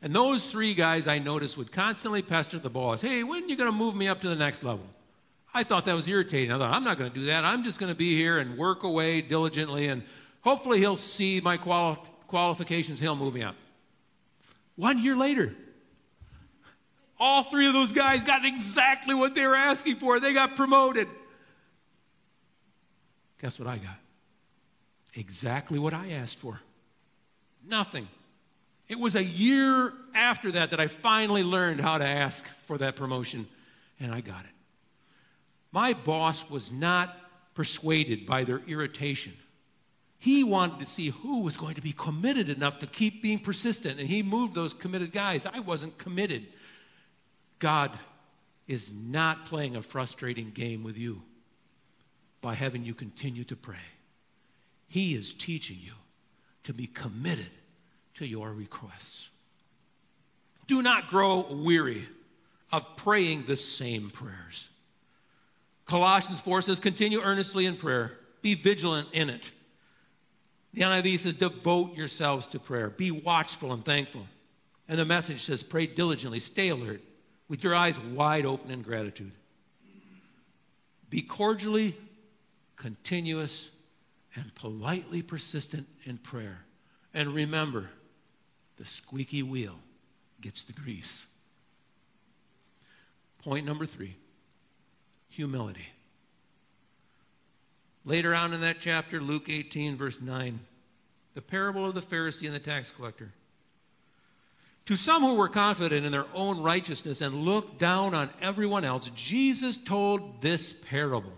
And 0.02 0.16
those 0.16 0.50
three 0.50 0.74
guys 0.74 1.08
I 1.08 1.20
noticed 1.20 1.58
would 1.58 1.72
constantly 1.72 2.22
pester 2.22 2.58
the 2.58 2.70
boss 2.70 3.02
hey, 3.02 3.24
when 3.24 3.44
are 3.44 3.48
you 3.48 3.56
going 3.56 3.72
to 3.72 3.78
move 3.78 3.96
me 3.96 4.08
up 4.08 4.22
to 4.22 4.30
the 4.30 4.36
next 4.36 4.64
level? 4.64 4.86
I 5.54 5.64
thought 5.64 5.86
that 5.86 5.96
was 5.96 6.08
irritating. 6.08 6.52
I 6.52 6.58
thought, 6.58 6.74
I'm 6.74 6.84
not 6.84 6.98
going 6.98 7.12
to 7.12 7.20
do 7.20 7.26
that. 7.26 7.44
I'm 7.44 7.64
just 7.64 7.78
going 7.78 7.92
to 7.92 7.98
be 7.98 8.16
here 8.16 8.40
and 8.40 8.58
work 8.58 8.84
away 8.84 9.22
diligently, 9.22 9.88
and 9.88 10.02
hopefully 10.42 10.80
he'll 10.80 10.96
see 10.96 11.42
my 11.42 11.58
quali- 11.58 11.98
qualifications, 12.28 13.00
he'll 13.00 13.18
move 13.18 13.34
me 13.34 13.44
up. 13.44 13.56
One 14.78 15.04
year 15.04 15.18
later, 15.18 15.54
all 17.20 17.44
three 17.44 17.68
of 17.68 17.74
those 17.74 17.92
guys 17.92 18.24
got 18.24 18.46
exactly 18.46 19.14
what 19.14 19.36
they 19.36 19.46
were 19.46 19.56
asking 19.56 19.98
for. 19.98 20.20
They 20.20 20.34
got 20.34 20.56
promoted. 20.56 21.08
Guess 23.42 23.60
what 23.60 23.68
I 23.68 23.78
got? 23.78 23.98
Exactly 25.14 25.78
what 25.78 25.94
I 25.94 26.12
asked 26.12 26.40
for. 26.40 26.62
Nothing. 27.68 28.08
It 28.92 29.00
was 29.00 29.16
a 29.16 29.24
year 29.24 29.94
after 30.14 30.52
that 30.52 30.72
that 30.72 30.82
I 30.82 30.88
finally 30.88 31.44
learned 31.44 31.80
how 31.80 31.98
to 31.98 32.06
ask 32.06 32.46
for 32.68 32.78
that 32.80 32.98
promotion, 32.98 33.48
and 34.02 34.14
I 34.14 34.20
got 34.20 34.42
it. 34.42 34.52
My 35.72 35.94
boss 35.94 36.50
was 36.50 36.74
not 36.74 37.16
persuaded 37.56 38.26
by 38.26 38.44
their 38.44 38.62
irritation. 38.68 39.32
He 40.18 40.44
wanted 40.44 40.82
to 40.82 40.86
see 40.86 41.08
who 41.08 41.40
was 41.40 41.56
going 41.56 41.76
to 41.76 41.82
be 41.82 41.94
committed 41.94 42.50
enough 42.50 42.80
to 42.80 42.86
keep 42.86 43.22
being 43.22 43.40
persistent, 43.40 43.98
and 43.98 44.10
he 44.10 44.24
moved 44.24 44.56
those 44.56 44.74
committed 44.74 45.14
guys. 45.14 45.46
I 45.46 45.62
wasn't 45.62 45.98
committed. 45.98 46.48
God 47.60 47.98
is 48.68 48.92
not 48.92 49.46
playing 49.46 49.78
a 49.78 49.82
frustrating 49.82 50.52
game 50.52 50.84
with 50.84 50.98
you 50.98 51.22
by 52.42 52.56
having 52.56 52.84
you 52.84 52.94
continue 52.94 53.46
to 53.46 53.56
pray. 53.56 53.88
He 54.90 55.16
is 55.16 55.32
teaching 55.32 55.78
you 55.82 55.94
to 56.66 56.74
be 56.74 56.88
committed 56.88 57.52
to 58.22 58.28
your 58.28 58.52
requests. 58.54 59.30
Do 60.68 60.82
not 60.82 61.08
grow 61.08 61.42
weary 61.42 62.08
of 62.72 62.96
praying 62.96 63.46
the 63.48 63.56
same 63.56 64.12
prayers. 64.12 64.70
Colossians 65.86 66.40
4 66.40 66.62
says, 66.62 66.80
continue 66.80 67.20
earnestly 67.20 67.66
in 67.66 67.76
prayer, 67.76 68.14
be 68.42 68.54
vigilant 68.54 69.08
in 69.12 69.30
it. 69.30 69.52
The 70.74 70.84
NIV 70.84 71.20
says, 71.20 71.34
devote 71.34 71.96
yourselves 71.96 72.46
to 72.48 72.60
prayer, 72.60 72.90
be 72.92 73.10
watchful 73.10 73.74
and 73.74 73.84
thankful. 73.84 74.28
And 74.88 75.00
the 75.00 75.06
message 75.06 75.42
says, 75.42 75.64
pray 75.64 75.88
diligently, 75.88 76.40
stay 76.40 76.70
alert, 76.70 77.02
with 77.50 77.64
your 77.64 77.74
eyes 77.74 78.00
wide 78.00 78.46
open 78.46 78.70
in 78.70 78.84
gratitude. 78.84 79.32
Be 81.10 81.24
cordially 81.24 81.98
continuous, 82.82 83.70
and 84.36 84.54
politely 84.56 85.22
persistent 85.22 85.88
in 86.04 86.18
prayer. 86.18 86.66
And 87.14 87.30
remember, 87.30 87.90
the 88.82 88.88
squeaky 88.88 89.44
wheel 89.44 89.76
gets 90.42 90.64
the 90.64 90.74
grease. 90.74 91.24
Point 93.44 93.64
number 93.64 93.86
three 93.86 94.16
humility. 95.30 95.90
Later 98.04 98.34
on 98.34 98.54
in 98.54 98.62
that 98.62 98.78
chapter, 98.80 99.22
Luke 99.22 99.50
18, 99.50 99.98
verse 99.98 100.20
9, 100.20 100.60
the 101.36 101.44
parable 101.44 101.86
of 101.86 101.94
the 101.94 102.02
Pharisee 102.02 102.48
and 102.48 102.56
the 102.56 102.60
tax 102.60 102.92
collector. 102.92 103.32
To 104.88 104.96
some 104.96 105.22
who 105.22 105.36
were 105.36 105.48
confident 105.48 106.04
in 106.04 106.12
their 106.12 106.26
own 106.34 106.64
righteousness 106.64 107.22
and 107.22 107.46
looked 107.46 107.78
down 107.78 108.16
on 108.16 108.32
everyone 108.42 108.84
else, 108.84 109.12
Jesus 109.14 109.78
told 109.78 110.42
this 110.42 110.74
parable. 110.74 111.34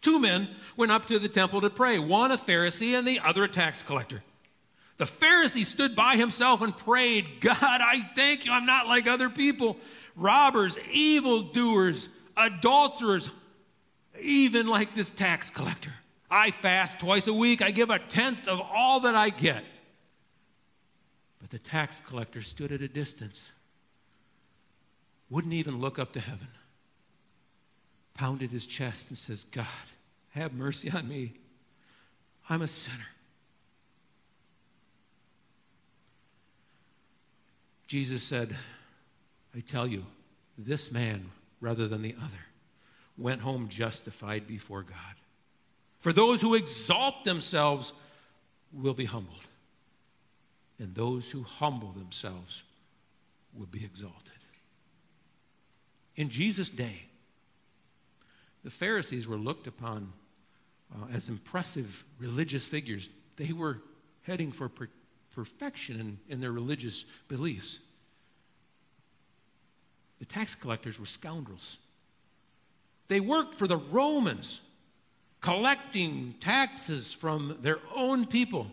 Two 0.00 0.18
men 0.18 0.48
went 0.76 0.90
up 0.90 1.06
to 1.06 1.20
the 1.20 1.28
temple 1.28 1.60
to 1.60 1.70
pray, 1.70 2.00
one 2.00 2.32
a 2.32 2.36
Pharisee 2.36 2.98
and 2.98 3.06
the 3.06 3.20
other 3.20 3.44
a 3.44 3.48
tax 3.48 3.84
collector. 3.84 4.24
The 4.98 5.04
Pharisee 5.04 5.64
stood 5.64 5.96
by 5.96 6.16
himself 6.16 6.60
and 6.62 6.76
prayed, 6.76 7.40
God, 7.40 7.56
I 7.62 8.10
thank 8.14 8.44
you, 8.44 8.52
I'm 8.52 8.66
not 8.66 8.86
like 8.86 9.06
other 9.06 9.30
people 9.30 9.78
robbers, 10.14 10.78
evildoers, 10.92 12.08
adulterers, 12.36 13.30
even 14.20 14.66
like 14.66 14.94
this 14.94 15.08
tax 15.08 15.48
collector. 15.48 15.92
I 16.30 16.50
fast 16.50 17.00
twice 17.00 17.26
a 17.26 17.32
week, 17.32 17.62
I 17.62 17.70
give 17.70 17.90
a 17.90 17.98
tenth 17.98 18.46
of 18.46 18.60
all 18.60 19.00
that 19.00 19.14
I 19.14 19.30
get. 19.30 19.64
But 21.40 21.50
the 21.50 21.58
tax 21.58 22.00
collector 22.06 22.42
stood 22.42 22.72
at 22.72 22.82
a 22.82 22.88
distance, 22.88 23.50
wouldn't 25.30 25.54
even 25.54 25.80
look 25.80 25.98
up 25.98 26.12
to 26.12 26.20
heaven 26.20 26.48
pounded 28.14 28.50
his 28.50 28.66
chest 28.66 29.08
and 29.08 29.18
says, 29.18 29.44
God, 29.50 29.66
have 30.30 30.52
mercy 30.52 30.90
on 30.90 31.08
me. 31.08 31.32
I'm 32.48 32.62
a 32.62 32.68
sinner. 32.68 32.96
Jesus 37.92 38.22
said, 38.22 38.56
I 39.54 39.60
tell 39.60 39.86
you, 39.86 40.06
this 40.56 40.90
man, 40.90 41.30
rather 41.60 41.86
than 41.88 42.00
the 42.00 42.14
other, 42.16 42.46
went 43.18 43.42
home 43.42 43.68
justified 43.68 44.46
before 44.46 44.80
God. 44.80 44.96
For 46.00 46.10
those 46.10 46.40
who 46.40 46.54
exalt 46.54 47.26
themselves 47.26 47.92
will 48.72 48.94
be 48.94 49.04
humbled, 49.04 49.44
and 50.78 50.94
those 50.94 51.30
who 51.30 51.42
humble 51.42 51.92
themselves 51.92 52.62
will 53.52 53.66
be 53.66 53.84
exalted. 53.84 54.40
In 56.16 56.30
Jesus' 56.30 56.70
day, 56.70 57.02
the 58.64 58.70
Pharisees 58.70 59.28
were 59.28 59.36
looked 59.36 59.66
upon 59.66 60.14
uh, 60.94 61.08
as 61.12 61.28
impressive 61.28 62.04
religious 62.18 62.64
figures. 62.64 63.10
They 63.36 63.52
were 63.52 63.82
heading 64.22 64.50
for 64.50 64.70
perfection 65.32 66.00
in, 66.00 66.18
in 66.28 66.40
their 66.40 66.52
religious 66.52 67.04
beliefs. 67.28 67.78
The 70.18 70.26
tax 70.26 70.54
collectors 70.54 71.00
were 71.00 71.06
scoundrels. 71.06 71.78
They 73.08 73.20
worked 73.20 73.58
for 73.58 73.66
the 73.66 73.76
Romans, 73.76 74.60
collecting 75.40 76.34
taxes 76.40 77.12
from 77.12 77.58
their 77.60 77.78
own 77.94 78.26
people 78.26 78.70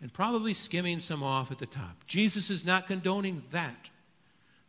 and 0.00 0.12
probably 0.12 0.54
skimming 0.54 1.00
some 1.00 1.22
off 1.22 1.50
at 1.50 1.58
the 1.58 1.66
top. 1.66 2.06
Jesus 2.06 2.50
is 2.50 2.64
not 2.64 2.86
condoning 2.86 3.42
that, 3.50 3.88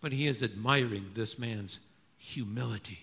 but 0.01 0.11
he 0.11 0.27
is 0.27 0.41
admiring 0.41 1.11
this 1.13 1.37
man's 1.37 1.79
humility. 2.17 2.99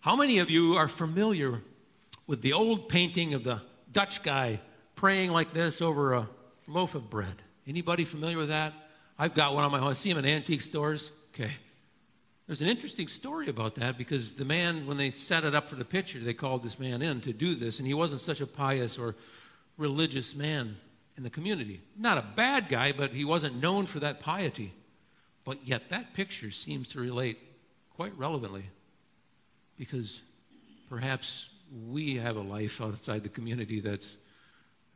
How 0.00 0.16
many 0.16 0.38
of 0.38 0.50
you 0.50 0.74
are 0.74 0.88
familiar 0.88 1.62
with 2.26 2.42
the 2.42 2.52
old 2.52 2.88
painting 2.88 3.34
of 3.34 3.44
the 3.44 3.62
Dutch 3.92 4.22
guy 4.22 4.60
praying 4.98 5.30
like 5.30 5.52
this 5.52 5.80
over 5.80 6.12
a 6.12 6.28
loaf 6.66 6.96
of 6.96 7.08
bread. 7.08 7.36
Anybody 7.68 8.04
familiar 8.04 8.36
with 8.36 8.48
that? 8.48 8.72
I've 9.16 9.32
got 9.32 9.54
one 9.54 9.62
on 9.62 9.70
my 9.70 9.78
home. 9.78 9.90
I 9.90 9.92
see 9.92 10.12
them 10.12 10.24
in 10.24 10.28
antique 10.28 10.60
stores. 10.60 11.12
Okay. 11.32 11.52
There's 12.48 12.62
an 12.62 12.66
interesting 12.66 13.06
story 13.06 13.48
about 13.48 13.76
that 13.76 13.96
because 13.96 14.34
the 14.34 14.44
man, 14.44 14.88
when 14.88 14.96
they 14.96 15.12
set 15.12 15.44
it 15.44 15.54
up 15.54 15.68
for 15.68 15.76
the 15.76 15.84
picture, 15.84 16.18
they 16.18 16.34
called 16.34 16.64
this 16.64 16.80
man 16.80 17.00
in 17.00 17.20
to 17.20 17.32
do 17.32 17.54
this, 17.54 17.78
and 17.78 17.86
he 17.86 17.94
wasn't 17.94 18.20
such 18.20 18.40
a 18.40 18.46
pious 18.46 18.98
or 18.98 19.14
religious 19.76 20.34
man 20.34 20.76
in 21.16 21.22
the 21.22 21.30
community. 21.30 21.80
Not 21.96 22.18
a 22.18 22.26
bad 22.34 22.68
guy, 22.68 22.90
but 22.90 23.12
he 23.12 23.24
wasn't 23.24 23.62
known 23.62 23.86
for 23.86 24.00
that 24.00 24.18
piety. 24.18 24.74
But 25.44 25.64
yet, 25.64 25.90
that 25.90 26.12
picture 26.12 26.50
seems 26.50 26.88
to 26.88 27.00
relate 27.00 27.38
quite 27.94 28.18
relevantly 28.18 28.64
because 29.78 30.22
perhaps 30.88 31.50
we 31.88 32.16
have 32.16 32.36
a 32.36 32.40
life 32.40 32.80
outside 32.80 33.22
the 33.22 33.28
community 33.28 33.78
that's 33.78 34.16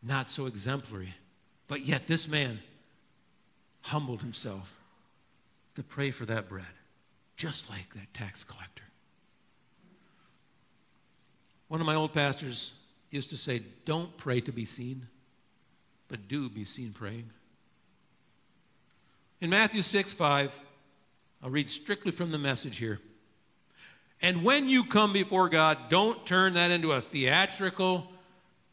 not 0.02 0.28
so 0.28 0.46
exemplary. 0.46 1.14
But 1.68 1.86
yet, 1.86 2.06
this 2.06 2.28
man 2.28 2.60
humbled 3.82 4.20
himself 4.20 4.78
to 5.74 5.82
pray 5.82 6.10
for 6.10 6.24
that 6.26 6.48
bread, 6.48 6.64
just 7.36 7.70
like 7.70 7.94
that 7.94 8.12
tax 8.12 8.44
collector. 8.44 8.82
One 11.68 11.80
of 11.80 11.86
my 11.86 11.94
old 11.94 12.12
pastors 12.12 12.72
used 13.10 13.30
to 13.30 13.36
say, 13.36 13.62
Don't 13.84 14.16
pray 14.16 14.40
to 14.42 14.52
be 14.52 14.64
seen, 14.64 15.06
but 16.08 16.28
do 16.28 16.48
be 16.48 16.64
seen 16.64 16.92
praying. 16.92 17.30
In 19.40 19.50
Matthew 19.50 19.82
6 19.82 20.12
5, 20.12 20.60
I'll 21.42 21.50
read 21.50 21.70
strictly 21.70 22.12
from 22.12 22.30
the 22.30 22.38
message 22.38 22.76
here. 22.76 23.00
And 24.20 24.44
when 24.44 24.68
you 24.68 24.84
come 24.84 25.12
before 25.12 25.48
God, 25.48 25.88
don't 25.88 26.24
turn 26.24 26.54
that 26.54 26.70
into 26.70 26.92
a 26.92 27.00
theatrical 27.00 28.06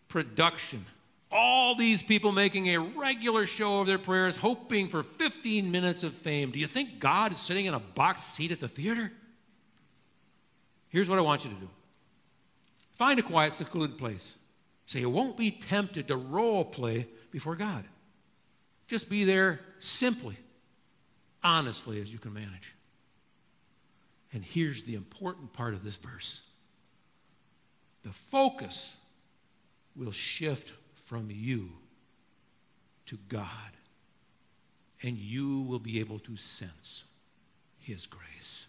production. 0.07 0.85
All 1.31 1.75
these 1.75 2.01
people 2.01 2.31
making 2.31 2.67
a 2.67 2.79
regular 2.79 3.45
show 3.45 3.81
of 3.81 3.87
their 3.87 3.99
prayers, 3.99 4.35
hoping 4.35 4.87
for 4.87 5.03
15 5.03 5.69
minutes 5.69 6.03
of 6.03 6.13
fame. 6.13 6.51
Do 6.51 6.59
you 6.59 6.67
think 6.67 6.99
God 6.99 7.33
is 7.33 7.39
sitting 7.39 7.67
in 7.67 7.73
a 7.73 7.79
box 7.79 8.23
seat 8.23 8.51
at 8.51 8.59
the 8.59 8.67
theater? 8.67 9.11
Here's 10.89 11.07
what 11.07 11.19
I 11.19 11.21
want 11.21 11.45
you 11.45 11.51
to 11.51 11.55
do 11.55 11.69
find 12.97 13.19
a 13.19 13.23
quiet, 13.23 13.53
secluded 13.53 13.97
place 13.97 14.35
so 14.85 14.97
you 14.97 15.09
won't 15.09 15.37
be 15.37 15.51
tempted 15.51 16.07
to 16.07 16.17
role 16.17 16.65
play 16.65 17.07
before 17.31 17.55
God. 17.55 17.85
Just 18.87 19.07
be 19.07 19.23
there 19.23 19.59
simply, 19.77 20.35
honestly, 21.43 22.01
as 22.01 22.11
you 22.11 22.17
can 22.17 22.33
manage. 22.33 22.73
And 24.33 24.43
here's 24.43 24.81
the 24.83 24.95
important 24.95 25.53
part 25.53 25.75
of 25.75 25.83
this 25.83 25.95
verse 25.95 26.41
the 28.03 28.11
focus 28.11 28.95
will 29.95 30.11
shift 30.11 30.71
from 31.09 31.29
you 31.31 31.69
to 33.07 33.17
God, 33.29 33.71
and 35.01 35.17
you 35.17 35.61
will 35.61 35.79
be 35.79 35.99
able 35.99 36.19
to 36.19 36.37
sense 36.37 37.03
His 37.79 38.05
grace. 38.05 38.67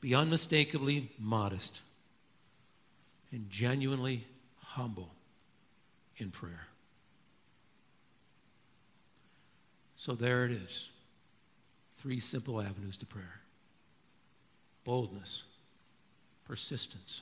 Be 0.00 0.16
unmistakably 0.16 1.12
modest 1.20 1.82
and 3.30 3.48
genuinely 3.48 4.26
humble 4.60 5.10
in 6.16 6.32
prayer. 6.32 6.66
So 9.94 10.16
there 10.16 10.44
it 10.46 10.50
is. 10.50 10.88
Three 11.98 12.18
simple 12.18 12.60
avenues 12.60 12.96
to 12.96 13.06
prayer 13.06 13.40
boldness, 14.82 15.44
persistence, 16.44 17.20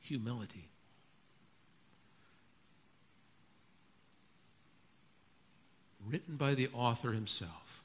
humility. 0.00 0.70
Written 6.08 6.36
by 6.36 6.54
the 6.54 6.68
author 6.72 7.12
himself. 7.12 7.82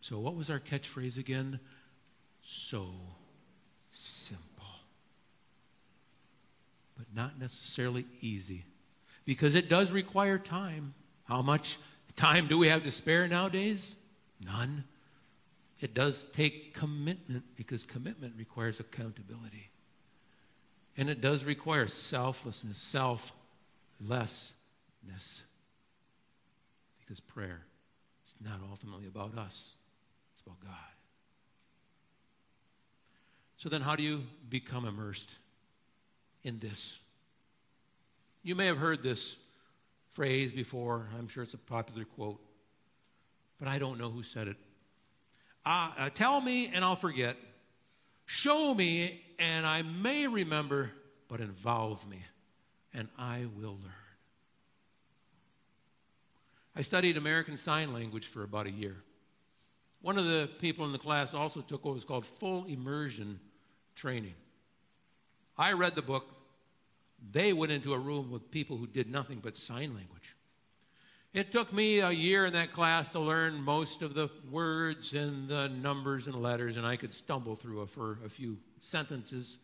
So, 0.00 0.18
what 0.18 0.36
was 0.36 0.50
our 0.50 0.60
catchphrase 0.60 1.16
again? 1.18 1.60
So 2.42 2.88
simple. 3.90 4.42
But 6.96 7.06
not 7.14 7.40
necessarily 7.40 8.04
easy. 8.20 8.64
Because 9.24 9.54
it 9.54 9.70
does 9.70 9.90
require 9.92 10.38
time. 10.38 10.92
How 11.24 11.40
much 11.40 11.78
time 12.16 12.48
do 12.48 12.58
we 12.58 12.68
have 12.68 12.84
to 12.84 12.90
spare 12.90 13.26
nowadays? 13.26 13.96
None. 14.44 14.84
It 15.80 15.94
does 15.94 16.26
take 16.34 16.74
commitment 16.74 17.44
because 17.56 17.84
commitment 17.84 18.34
requires 18.36 18.80
accountability. 18.80 19.70
And 20.96 21.08
it 21.08 21.20
does 21.20 21.44
require 21.44 21.88
selflessness, 21.88 22.78
selflessness. 22.78 24.52
Because 27.04 27.20
prayer 27.20 27.62
is 28.26 28.34
not 28.40 28.60
ultimately 28.70 29.06
about 29.06 29.36
us, 29.36 29.76
it's 30.32 30.42
about 30.42 30.60
God. 30.60 30.74
So 33.56 33.68
then, 33.68 33.80
how 33.80 33.96
do 33.96 34.02
you 34.02 34.22
become 34.48 34.84
immersed 34.86 35.30
in 36.42 36.58
this? 36.58 36.98
You 38.42 38.54
may 38.54 38.66
have 38.66 38.76
heard 38.76 39.02
this 39.02 39.36
phrase 40.12 40.52
before. 40.52 41.08
I'm 41.18 41.28
sure 41.28 41.42
it's 41.42 41.54
a 41.54 41.58
popular 41.58 42.04
quote, 42.04 42.40
but 43.58 43.68
I 43.68 43.78
don't 43.78 43.98
know 43.98 44.10
who 44.10 44.22
said 44.22 44.48
it. 44.48 44.56
Uh, 45.64 45.90
uh, 45.96 46.10
tell 46.10 46.40
me 46.40 46.70
and 46.72 46.84
I'll 46.84 46.96
forget. 46.96 47.36
Show 48.26 48.74
me 48.74 49.22
and 49.38 49.66
I 49.66 49.82
may 49.82 50.26
remember, 50.26 50.90
but 51.28 51.40
involve 51.40 52.06
me 52.08 52.22
and 52.92 53.08
I 53.18 53.46
will 53.56 53.78
learn. 53.82 54.03
I 56.76 56.82
studied 56.82 57.16
American 57.16 57.56
Sign 57.56 57.92
Language 57.92 58.26
for 58.26 58.42
about 58.42 58.66
a 58.66 58.70
year. 58.70 58.96
One 60.02 60.18
of 60.18 60.24
the 60.24 60.50
people 60.58 60.84
in 60.84 60.92
the 60.92 60.98
class 60.98 61.32
also 61.32 61.60
took 61.60 61.84
what 61.84 61.94
was 61.94 62.04
called 62.04 62.26
full 62.26 62.64
immersion 62.64 63.38
training. 63.94 64.34
I 65.56 65.72
read 65.72 65.94
the 65.94 66.02
book 66.02 66.26
they 67.32 67.52
went 67.52 67.72
into 67.72 67.94
a 67.94 67.98
room 67.98 68.30
with 68.30 68.50
people 68.50 68.76
who 68.76 68.86
did 68.86 69.08
nothing 69.08 69.38
but 69.42 69.56
sign 69.56 69.94
language. 69.94 70.36
It 71.32 71.50
took 71.50 71.72
me 71.72 72.00
a 72.00 72.10
year 72.10 72.46
in 72.46 72.52
that 72.52 72.72
class 72.72 73.10
to 73.12 73.18
learn 73.18 73.62
most 73.62 74.02
of 74.02 74.14
the 74.14 74.28
words 74.50 75.14
and 75.14 75.48
the 75.48 75.68
numbers 75.68 76.26
and 76.26 76.36
letters, 76.36 76.76
and 76.76 76.86
I 76.86 76.96
could 76.96 77.12
stumble 77.12 77.56
through 77.56 77.80
a, 77.80 77.86
for 77.86 78.18
a 78.24 78.28
few 78.28 78.58
sentences. 78.80 79.58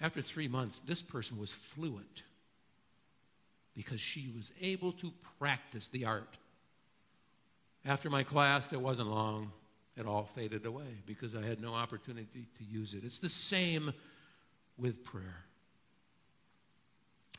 After 0.00 0.20
three 0.20 0.46
months, 0.46 0.80
this 0.80 1.02
person 1.02 1.38
was 1.38 1.52
fluent 1.52 2.22
because 3.78 4.00
she 4.00 4.28
was 4.36 4.50
able 4.60 4.90
to 4.90 5.12
practice 5.38 5.86
the 5.86 6.04
art. 6.04 6.36
After 7.84 8.10
my 8.10 8.24
class, 8.24 8.72
it 8.72 8.80
wasn't 8.80 9.08
long. 9.08 9.52
It 9.96 10.04
all 10.04 10.28
faded 10.34 10.66
away 10.66 10.96
because 11.06 11.36
I 11.36 11.44
had 11.44 11.62
no 11.62 11.74
opportunity 11.74 12.48
to 12.58 12.64
use 12.64 12.92
it. 12.92 13.04
It's 13.04 13.20
the 13.20 13.28
same 13.28 13.92
with 14.78 15.04
prayer. 15.04 15.44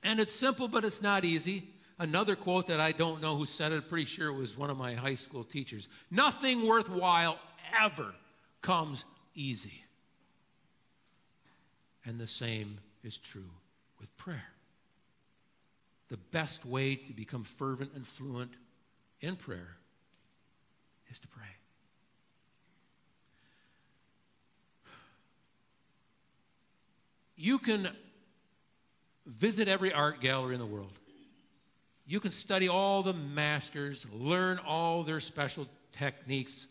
And 0.02 0.22
it's 0.22 0.34
simple, 0.34 0.70
but 0.70 0.86
it's 0.86 1.02
not 1.02 1.26
easy. 1.26 1.66
Another 2.00 2.38
quote 2.38 2.68
that 2.68 2.80
I 2.80 2.94
don't 2.94 3.22
know 3.22 3.36
who 3.36 3.46
said 3.46 3.74
it, 3.74 3.90
pretty 3.90 4.06
sure 4.06 4.30
it 4.30 4.40
was 4.40 4.58
one 4.58 4.70
of 4.70 4.78
my 4.78 4.94
high 4.94 5.16
school 5.16 5.44
teachers. 5.44 5.90
Nothing 6.10 6.66
worthwhile 6.66 7.38
ever 7.84 8.14
comes 8.62 9.04
easy. 9.36 9.84
And 12.06 12.18
the 12.18 12.28
same 12.28 12.78
is 13.04 13.18
true 13.18 13.52
with 14.00 14.16
prayer. 14.16 14.54
The 16.10 16.18
best 16.18 16.66
way 16.66 16.96
to 16.96 17.14
become 17.14 17.44
fervent 17.44 17.92
and 17.96 18.06
fluent 18.06 18.52
in 19.22 19.36
prayer 19.36 19.78
is 21.10 21.20
to 21.20 21.28
pray. 21.28 21.46
You 27.36 27.58
can 27.60 27.90
visit 29.26 29.68
every 29.68 29.94
art 29.94 30.20
gallery 30.20 30.56
in 30.56 30.60
the 30.60 30.66
world. 30.66 30.92
You 32.06 32.20
can 32.20 32.32
study 32.32 32.68
all 32.68 33.04
the 33.04 33.14
masters, 33.14 34.06
learn 34.12 34.60
all 34.66 35.04
their 35.04 35.20
special 35.20 35.68
techniques. 35.92 36.68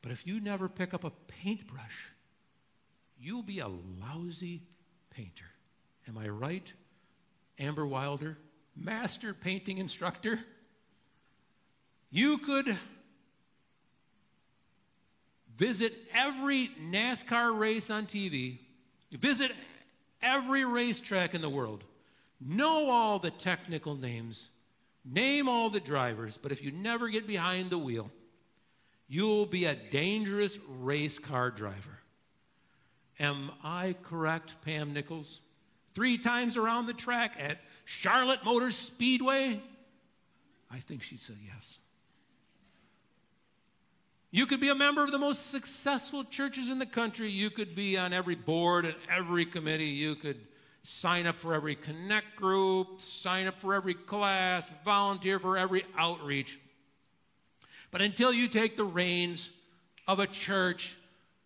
But 0.00 0.12
if 0.12 0.26
you 0.26 0.40
never 0.40 0.68
pick 0.68 0.94
up 0.94 1.02
a 1.02 1.10
paintbrush, 1.42 2.12
you'll 3.18 3.42
be 3.42 3.58
a 3.58 3.68
lousy 3.68 4.62
painter. 5.10 5.50
Am 6.06 6.16
I 6.16 6.28
right, 6.28 6.72
Amber 7.58 7.86
Wilder? 7.86 8.38
Master 8.74 9.32
painting 9.32 9.78
instructor? 9.78 10.38
You 12.10 12.38
could 12.38 12.76
visit 15.56 15.94
every 16.14 16.70
NASCAR 16.80 17.58
race 17.58 17.90
on 17.90 18.06
TV, 18.06 18.58
visit 19.12 19.52
every 20.22 20.64
racetrack 20.64 21.34
in 21.34 21.40
the 21.40 21.48
world, 21.48 21.84
know 22.40 22.90
all 22.90 23.18
the 23.18 23.30
technical 23.30 23.94
names, 23.94 24.50
name 25.04 25.48
all 25.48 25.70
the 25.70 25.80
drivers, 25.80 26.38
but 26.40 26.52
if 26.52 26.62
you 26.62 26.70
never 26.70 27.08
get 27.08 27.26
behind 27.26 27.70
the 27.70 27.78
wheel, 27.78 28.10
you'll 29.08 29.46
be 29.46 29.64
a 29.64 29.74
dangerous 29.74 30.58
race 30.68 31.18
car 31.18 31.50
driver. 31.50 32.00
Am 33.18 33.50
I 33.62 33.94
correct, 34.02 34.56
Pam 34.62 34.92
Nichols? 34.92 35.40
Three 35.96 36.18
times 36.18 36.58
around 36.58 36.84
the 36.84 36.92
track 36.92 37.32
at 37.40 37.56
Charlotte 37.86 38.44
Motor 38.44 38.70
Speedway? 38.70 39.58
I 40.70 40.78
think 40.80 41.02
she'd 41.02 41.22
say 41.22 41.32
yes. 41.46 41.78
You 44.30 44.44
could 44.44 44.60
be 44.60 44.68
a 44.68 44.74
member 44.74 45.02
of 45.02 45.10
the 45.10 45.18
most 45.18 45.50
successful 45.50 46.22
churches 46.22 46.68
in 46.68 46.78
the 46.78 46.84
country. 46.84 47.30
You 47.30 47.48
could 47.48 47.74
be 47.74 47.96
on 47.96 48.12
every 48.12 48.34
board 48.34 48.84
and 48.84 48.94
every 49.10 49.46
committee. 49.46 49.86
You 49.86 50.16
could 50.16 50.36
sign 50.82 51.26
up 51.26 51.36
for 51.36 51.54
every 51.54 51.74
connect 51.74 52.36
group, 52.36 53.00
sign 53.00 53.46
up 53.46 53.58
for 53.58 53.72
every 53.72 53.94
class, 53.94 54.70
volunteer 54.84 55.38
for 55.38 55.56
every 55.56 55.84
outreach. 55.96 56.60
But 57.90 58.02
until 58.02 58.34
you 58.34 58.48
take 58.48 58.76
the 58.76 58.84
reins 58.84 59.48
of 60.06 60.18
a 60.18 60.26
church 60.26 60.94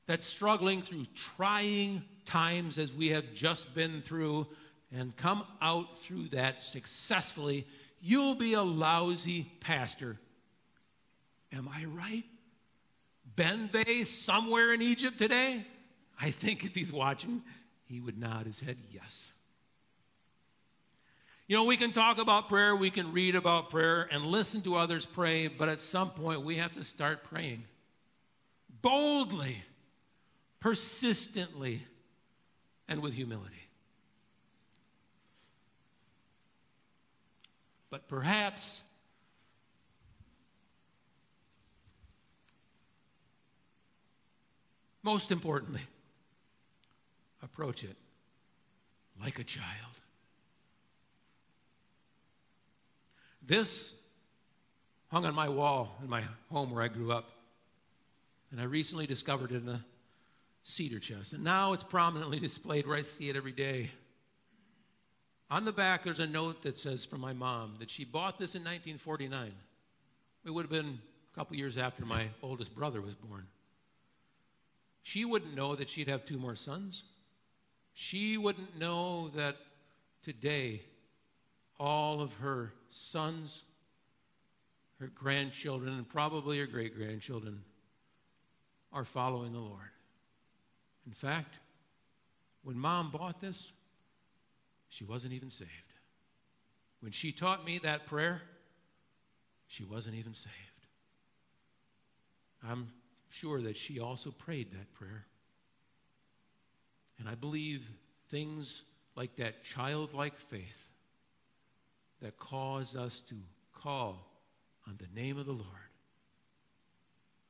that's 0.06 0.26
struggling 0.26 0.82
through 0.82 1.06
trying 1.14 2.02
times 2.30 2.78
as 2.78 2.92
we 2.92 3.08
have 3.08 3.34
just 3.34 3.74
been 3.74 4.02
through 4.02 4.46
and 4.92 5.16
come 5.16 5.44
out 5.60 5.98
through 5.98 6.28
that 6.28 6.62
successfully, 6.62 7.66
you'll 8.00 8.34
be 8.34 8.54
a 8.54 8.62
lousy 8.62 9.50
pastor. 9.60 10.16
Am 11.52 11.68
I 11.68 11.84
right? 11.86 12.24
Ben 13.36 13.68
Bay 13.72 14.04
somewhere 14.04 14.72
in 14.72 14.80
Egypt 14.80 15.18
today? 15.18 15.66
I 16.20 16.30
think 16.30 16.64
if 16.64 16.74
he's 16.74 16.92
watching, 16.92 17.42
he 17.86 18.00
would 18.00 18.18
nod 18.18 18.46
his 18.46 18.60
head 18.60 18.76
yes. 18.92 19.32
You 21.48 21.56
know, 21.56 21.64
we 21.64 21.76
can 21.76 21.90
talk 21.90 22.18
about 22.18 22.48
prayer, 22.48 22.76
we 22.76 22.90
can 22.90 23.12
read 23.12 23.34
about 23.34 23.70
prayer 23.70 24.08
and 24.12 24.24
listen 24.24 24.62
to 24.62 24.76
others 24.76 25.04
pray, 25.04 25.48
but 25.48 25.68
at 25.68 25.80
some 25.80 26.10
point 26.10 26.42
we 26.42 26.58
have 26.58 26.72
to 26.72 26.84
start 26.84 27.24
praying 27.24 27.64
boldly, 28.82 29.62
persistently, 30.60 31.82
and 32.90 33.00
with 33.00 33.14
humility. 33.14 33.54
But 37.88 38.08
perhaps 38.08 38.82
most 45.02 45.30
importantly, 45.30 45.82
approach 47.42 47.84
it 47.84 47.96
like 49.22 49.38
a 49.38 49.44
child. 49.44 49.64
This 53.46 53.94
hung 55.10 55.24
on 55.24 55.34
my 55.34 55.48
wall 55.48 55.96
in 56.02 56.08
my 56.08 56.22
home 56.50 56.70
where 56.70 56.82
I 56.82 56.88
grew 56.88 57.12
up. 57.12 57.30
And 58.50 58.60
I 58.60 58.64
recently 58.64 59.06
discovered 59.06 59.52
it 59.52 59.62
in 59.62 59.68
a 59.68 59.84
cedar 60.62 60.98
chest. 60.98 61.32
And 61.32 61.44
now 61.44 61.72
it's 61.72 61.84
prominently 61.84 62.38
displayed 62.38 62.86
where 62.86 62.96
I 62.96 63.02
see 63.02 63.28
it 63.28 63.36
every 63.36 63.52
day. 63.52 63.90
On 65.50 65.64
the 65.64 65.72
back, 65.72 66.04
there's 66.04 66.20
a 66.20 66.26
note 66.26 66.62
that 66.62 66.78
says 66.78 67.04
from 67.04 67.20
my 67.20 67.32
mom 67.32 67.74
that 67.80 67.90
she 67.90 68.04
bought 68.04 68.38
this 68.38 68.54
in 68.54 68.60
1949. 68.60 69.52
It 70.44 70.50
would 70.50 70.62
have 70.62 70.70
been 70.70 70.98
a 71.32 71.34
couple 71.34 71.56
years 71.56 71.76
after 71.76 72.04
my 72.04 72.28
oldest 72.42 72.74
brother 72.74 73.00
was 73.00 73.14
born. 73.14 73.46
She 75.02 75.24
wouldn't 75.24 75.56
know 75.56 75.74
that 75.74 75.90
she'd 75.90 76.08
have 76.08 76.24
two 76.24 76.38
more 76.38 76.54
sons. 76.54 77.02
She 77.94 78.38
wouldn't 78.38 78.78
know 78.78 79.28
that 79.34 79.56
today 80.22 80.82
all 81.78 82.20
of 82.20 82.32
her 82.34 82.72
sons, 82.90 83.64
her 85.00 85.08
grandchildren, 85.08 85.94
and 85.94 86.08
probably 86.08 86.58
her 86.58 86.66
great 86.66 86.94
grandchildren 86.94 87.62
are 88.92 89.04
following 89.04 89.52
the 89.52 89.58
Lord. 89.58 89.90
In 91.06 91.12
fact, 91.12 91.54
when 92.62 92.78
mom 92.78 93.10
bought 93.10 93.40
this, 93.40 93.72
she 94.88 95.04
wasn't 95.04 95.32
even 95.32 95.50
saved. 95.50 95.70
When 97.00 97.12
she 97.12 97.32
taught 97.32 97.64
me 97.64 97.78
that 97.78 98.06
prayer, 98.06 98.42
she 99.66 99.84
wasn't 99.84 100.16
even 100.16 100.34
saved. 100.34 100.54
I'm 102.62 102.88
sure 103.30 103.62
that 103.62 103.76
she 103.76 104.00
also 104.00 104.30
prayed 104.30 104.72
that 104.72 104.92
prayer. 104.94 105.24
And 107.18 107.28
I 107.28 107.34
believe 107.34 107.88
things 108.30 108.82
like 109.16 109.36
that 109.36 109.64
childlike 109.64 110.36
faith 110.36 110.90
that 112.20 112.38
cause 112.38 112.96
us 112.96 113.20
to 113.20 113.34
call 113.72 114.26
on 114.86 114.98
the 114.98 115.20
name 115.20 115.38
of 115.38 115.46
the 115.46 115.52
Lord 115.52 115.66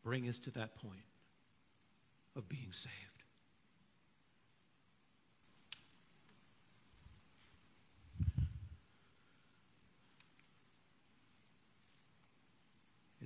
bring 0.02 0.28
us 0.28 0.38
to 0.38 0.50
that 0.52 0.74
point 0.76 1.02
of 2.36 2.48
being 2.48 2.72
saved. 2.72 3.09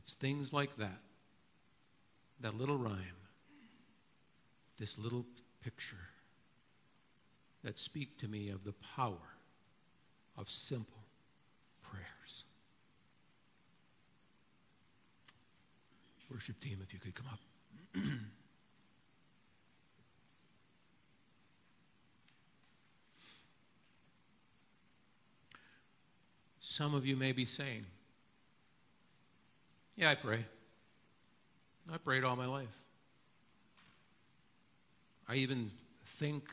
It's 0.04 0.12
things 0.14 0.52
like 0.52 0.76
that, 0.76 1.00
that 2.40 2.54
little 2.54 2.76
rhyme, 2.76 2.98
this 4.78 4.98
little 4.98 5.24
picture 5.62 5.96
that 7.62 7.78
speak 7.78 8.18
to 8.18 8.28
me 8.28 8.50
of 8.50 8.64
the 8.64 8.74
power 8.94 9.16
of 10.36 10.50
simple 10.50 11.04
prayers. 11.82 12.44
Worship 16.30 16.60
team, 16.60 16.80
if 16.82 16.92
you 16.92 17.00
could 17.00 17.14
come 17.14 17.26
up. 17.32 17.38
Some 26.60 26.94
of 26.94 27.06
you 27.06 27.16
may 27.16 27.32
be 27.32 27.46
saying, 27.46 27.86
Yeah, 29.96 30.10
I 30.10 30.16
pray. 30.16 30.44
I 31.92 31.98
prayed 31.98 32.24
all 32.24 32.34
my 32.34 32.46
life. 32.46 32.76
I 35.28 35.36
even 35.36 35.70
think 36.18 36.44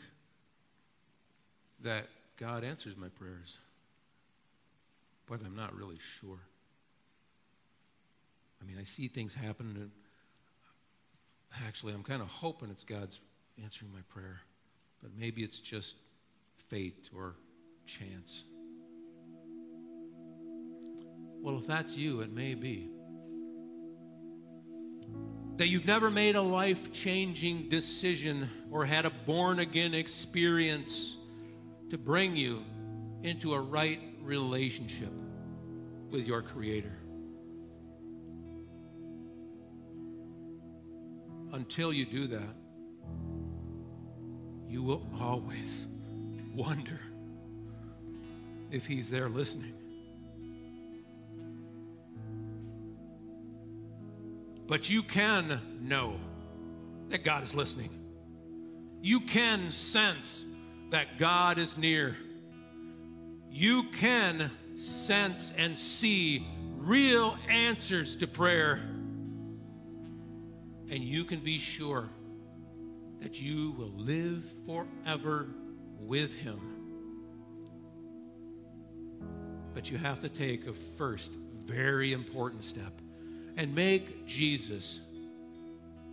that 1.84 2.08
God 2.38 2.64
answers 2.64 2.96
my 2.96 3.08
prayers, 3.10 3.58
but 5.28 5.40
I'm 5.44 5.56
not 5.56 5.76
really 5.76 5.98
sure. 6.20 6.40
I 8.62 8.66
mean, 8.66 8.78
I 8.80 8.84
see 8.84 9.08
things 9.08 9.34
happen, 9.34 9.76
and 9.76 9.92
actually, 11.66 11.94
I'm 11.94 12.04
kind 12.04 12.22
of 12.22 12.28
hoping 12.28 12.70
it's 12.70 12.84
God's 12.84 13.20
answering 13.62 13.92
my 13.92 14.02
prayer, 14.10 14.42
but 15.02 15.12
maybe 15.18 15.44
it's 15.44 15.60
just 15.60 15.96
fate 16.70 17.10
or 17.16 17.36
chance. 17.88 18.44
Well, 21.42 21.58
if 21.58 21.66
that's 21.66 21.96
you, 21.96 22.22
it 22.22 22.32
may 22.32 22.54
be. 22.54 23.01
That 25.58 25.68
you've 25.68 25.86
never 25.86 26.10
made 26.10 26.36
a 26.36 26.42
life 26.42 26.92
changing 26.92 27.70
decision 27.70 28.50
or 28.72 28.86
had 28.86 29.06
a 29.06 29.12
born 29.12 29.60
again 29.60 29.94
experience 29.94 31.18
to 31.92 31.98
bring 31.98 32.36
you 32.36 32.64
into 33.22 33.54
a 33.54 33.60
right 33.60 34.00
relationship 34.22 35.12
with 36.10 36.26
your 36.26 36.42
Creator. 36.42 36.98
Until 41.54 41.92
you 41.92 42.06
do 42.06 42.28
that, 42.28 42.56
you 44.70 44.82
will 44.82 45.06
always 45.20 45.86
wonder 46.56 47.00
if 48.72 48.86
He's 48.86 49.10
there 49.10 49.30
listening. 49.30 49.74
But 54.72 54.90
you 54.90 55.04
can 55.04 55.60
know 55.82 56.16
that 57.10 57.26
God 57.26 57.44
is 57.44 57.54
listening. 57.54 57.90
You 59.02 59.20
can 59.20 59.70
sense 59.70 60.46
that 60.92 61.18
God 61.18 61.58
is 61.58 61.78
near. 61.78 62.16
You 63.50 63.84
can 63.92 64.50
sense 64.78 65.52
and 65.58 65.78
see 65.78 66.48
real 66.78 67.38
answers 67.50 68.16
to 68.16 68.28
prayer. 68.28 68.76
And 70.90 71.04
you 71.04 71.26
can 71.26 71.42
be 71.42 71.60
sure 71.60 72.08
that 73.22 73.42
you 73.42 73.72
will 73.72 73.92
live 73.98 74.42
forever 74.66 75.50
with 76.00 76.34
Him. 76.34 76.62
But 79.74 79.92
you 79.92 79.98
have 79.98 80.22
to 80.22 80.30
take 80.30 80.66
a 80.66 80.74
first 80.98 81.34
very 81.66 82.14
important 82.14 82.64
step 82.64 83.01
and 83.58 83.76
make 83.76 84.26
Jesus 84.26 85.00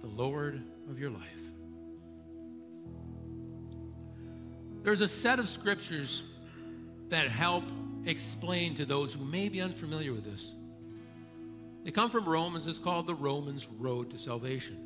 the 0.01 0.09
Lord 0.09 0.63
of 0.91 0.99
your 0.99 1.11
life. 1.11 1.23
There's 4.83 5.01
a 5.01 5.09
set 5.09 5.39
of 5.39 5.49
scriptures 5.49 6.23
that 7.09 7.29
help 7.29 7.65
explain 8.07 8.75
to 8.77 8.87
those 8.87 9.15
who 9.15 9.25
may 9.25 9.49
be 9.49 9.61
unfamiliar 9.61 10.13
with 10.13 10.25
this. 10.25 10.53
They 11.85 11.91
come 11.91 12.11
from 12.11 12.25
Romans, 12.27 12.67
it's 12.67 12.79
called 12.79 13.07
the 13.07 13.15
Romans 13.15 13.67
Road 13.79 14.11
to 14.11 14.19
Salvation. 14.19 14.77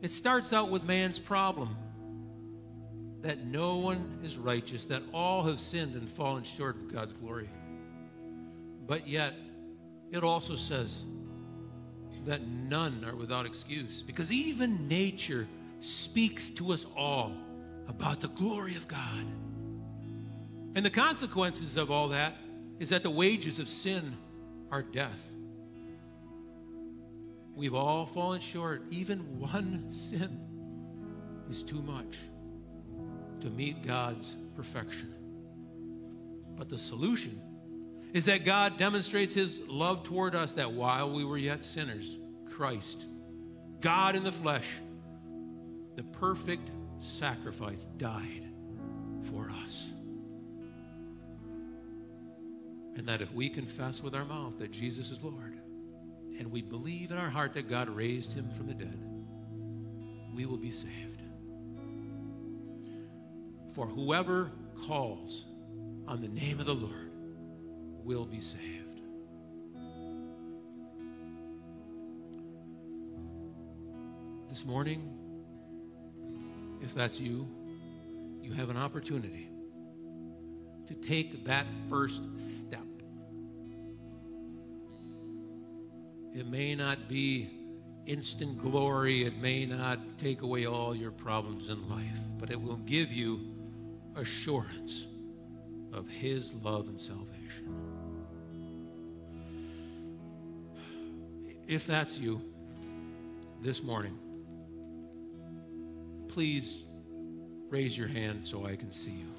It 0.00 0.12
starts 0.12 0.52
out 0.52 0.70
with 0.70 0.82
man's 0.82 1.18
problem. 1.18 1.76
that 3.22 3.46
no 3.46 3.76
one 3.76 4.18
is 4.24 4.36
righteous, 4.36 4.86
that 4.86 5.02
all 5.14 5.44
have 5.44 5.60
sinned 5.60 5.94
and 5.94 6.10
fallen 6.10 6.42
short 6.42 6.76
of 6.76 6.92
God's 6.92 7.12
glory. 7.12 7.48
But 8.86 9.08
yet, 9.08 9.34
it 10.12 10.22
also 10.22 10.54
says 10.56 11.04
that 12.26 12.46
none 12.46 13.04
are 13.04 13.16
without 13.16 13.46
excuse 13.46 14.02
because 14.02 14.30
even 14.30 14.86
nature 14.86 15.48
speaks 15.80 16.50
to 16.50 16.72
us 16.72 16.86
all 16.96 17.32
about 17.88 18.20
the 18.20 18.28
glory 18.28 18.76
of 18.76 18.86
God. 18.86 19.26
And 20.74 20.84
the 20.84 20.90
consequences 20.90 21.76
of 21.76 21.90
all 21.90 22.08
that 22.08 22.36
is 22.78 22.90
that 22.90 23.02
the 23.02 23.10
wages 23.10 23.58
of 23.58 23.68
sin 23.68 24.16
are 24.70 24.82
death. 24.82 25.20
We've 27.54 27.74
all 27.74 28.06
fallen 28.06 28.40
short. 28.40 28.82
Even 28.90 29.20
one 29.38 29.92
sin 29.92 30.40
is 31.50 31.62
too 31.62 31.82
much 31.82 32.16
to 33.40 33.50
meet 33.50 33.86
God's 33.86 34.36
perfection. 34.56 35.14
But 36.56 36.68
the 36.68 36.78
solution 36.78 37.40
is 38.12 38.26
that 38.26 38.44
God 38.44 38.78
demonstrates 38.78 39.34
his 39.34 39.62
love 39.66 40.04
toward 40.04 40.34
us 40.34 40.52
that 40.52 40.72
while 40.72 41.10
we 41.10 41.24
were 41.24 41.38
yet 41.38 41.64
sinners, 41.64 42.16
Christ, 42.50 43.06
God 43.80 44.14
in 44.16 44.22
the 44.22 44.32
flesh, 44.32 44.66
the 45.96 46.02
perfect 46.02 46.70
sacrifice, 46.98 47.86
died 47.96 48.46
for 49.30 49.50
us. 49.64 49.90
And 52.96 53.08
that 53.08 53.22
if 53.22 53.32
we 53.32 53.48
confess 53.48 54.02
with 54.02 54.14
our 54.14 54.26
mouth 54.26 54.58
that 54.58 54.70
Jesus 54.70 55.10
is 55.10 55.22
Lord, 55.22 55.58
and 56.38 56.50
we 56.50 56.60
believe 56.60 57.10
in 57.10 57.18
our 57.18 57.30
heart 57.30 57.54
that 57.54 57.68
God 57.68 57.88
raised 57.88 58.32
him 58.32 58.50
from 58.50 58.66
the 58.66 58.74
dead, 58.74 58.98
we 60.34 60.44
will 60.44 60.58
be 60.58 60.70
saved. 60.70 61.22
For 63.74 63.86
whoever 63.86 64.50
calls 64.86 65.46
on 66.06 66.20
the 66.20 66.28
name 66.28 66.60
of 66.60 66.66
the 66.66 66.74
Lord 66.74 67.11
will 68.04 68.24
be 68.24 68.40
saved. 68.40 69.00
This 74.48 74.64
morning, 74.64 75.08
if 76.82 76.94
that's 76.94 77.18
you, 77.18 77.48
you 78.42 78.52
have 78.52 78.68
an 78.68 78.76
opportunity 78.76 79.48
to 80.86 80.94
take 80.94 81.44
that 81.46 81.66
first 81.88 82.22
step. 82.38 82.80
It 86.34 86.46
may 86.46 86.74
not 86.74 87.08
be 87.08 87.50
instant 88.06 88.58
glory, 88.58 89.24
it 89.24 89.36
may 89.38 89.64
not 89.64 90.00
take 90.18 90.42
away 90.42 90.66
all 90.66 90.94
your 90.94 91.12
problems 91.12 91.68
in 91.68 91.88
life, 91.88 92.18
but 92.38 92.50
it 92.50 92.60
will 92.60 92.78
give 92.78 93.12
you 93.12 93.40
assurance 94.16 95.06
of 95.92 96.08
His 96.08 96.52
love 96.54 96.88
and 96.88 97.00
salvation. 97.00 97.91
If 101.72 101.86
that's 101.86 102.18
you 102.18 102.42
this 103.62 103.82
morning, 103.82 104.18
please 106.28 106.80
raise 107.70 107.96
your 107.96 108.08
hand 108.08 108.46
so 108.46 108.66
I 108.66 108.76
can 108.76 108.90
see 108.90 109.12
you. 109.12 109.32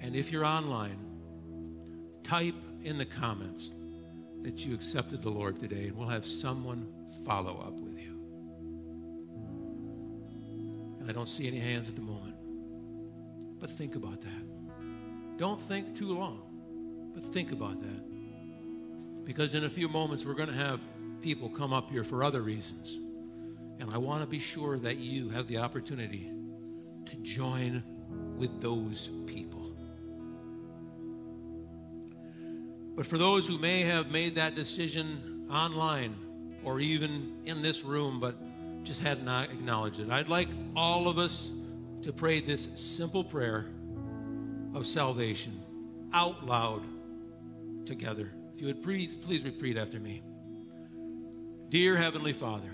And 0.00 0.16
if 0.16 0.32
you're 0.32 0.46
online, 0.46 0.96
type 2.24 2.54
in 2.82 2.96
the 2.96 3.04
comments 3.04 3.74
that 4.40 4.64
you 4.64 4.72
accepted 4.72 5.20
the 5.20 5.28
Lord 5.28 5.60
today, 5.60 5.88
and 5.88 5.96
we'll 5.98 6.08
have 6.08 6.24
someone 6.24 6.88
follow 7.26 7.60
up 7.60 7.74
with 7.74 7.98
you. 7.98 8.18
And 11.00 11.10
I 11.10 11.12
don't 11.12 11.28
see 11.28 11.46
any 11.46 11.60
hands 11.60 11.90
at 11.90 11.96
the 11.96 12.00
moment. 12.00 12.36
But 13.60 13.68
think 13.72 13.94
about 13.94 14.22
that. 14.22 15.36
Don't 15.36 15.60
think 15.68 15.94
too 15.98 16.14
long, 16.14 16.40
but 17.14 17.30
think 17.34 17.52
about 17.52 17.78
that. 17.82 18.11
Because 19.32 19.54
in 19.54 19.64
a 19.64 19.70
few 19.70 19.88
moments, 19.88 20.26
we're 20.26 20.34
going 20.34 20.50
to 20.50 20.54
have 20.54 20.78
people 21.22 21.48
come 21.48 21.72
up 21.72 21.90
here 21.90 22.04
for 22.04 22.22
other 22.22 22.42
reasons. 22.42 22.98
And 23.80 23.90
I 23.90 23.96
want 23.96 24.20
to 24.20 24.26
be 24.26 24.38
sure 24.38 24.78
that 24.80 24.98
you 24.98 25.30
have 25.30 25.48
the 25.48 25.56
opportunity 25.56 26.30
to 27.06 27.16
join 27.22 27.82
with 28.36 28.60
those 28.60 29.08
people. 29.24 29.74
But 32.94 33.06
for 33.06 33.16
those 33.16 33.46
who 33.46 33.56
may 33.56 33.80
have 33.84 34.10
made 34.10 34.34
that 34.34 34.54
decision 34.54 35.46
online 35.50 36.14
or 36.62 36.78
even 36.80 37.32
in 37.46 37.62
this 37.62 37.84
room, 37.84 38.20
but 38.20 38.34
just 38.84 39.00
had 39.00 39.24
not 39.24 39.50
acknowledged 39.50 39.98
it, 39.98 40.10
I'd 40.10 40.28
like 40.28 40.48
all 40.76 41.08
of 41.08 41.16
us 41.16 41.50
to 42.02 42.12
pray 42.12 42.42
this 42.42 42.68
simple 42.74 43.24
prayer 43.24 43.64
of 44.74 44.86
salvation 44.86 45.58
out 46.12 46.44
loud 46.44 46.82
together. 47.86 48.30
You 48.62 48.68
would 48.68 48.84
please, 48.84 49.16
please 49.16 49.42
repeat 49.42 49.76
after 49.76 49.98
me. 49.98 50.22
Dear 51.68 51.96
Heavenly 51.96 52.32
Father, 52.32 52.70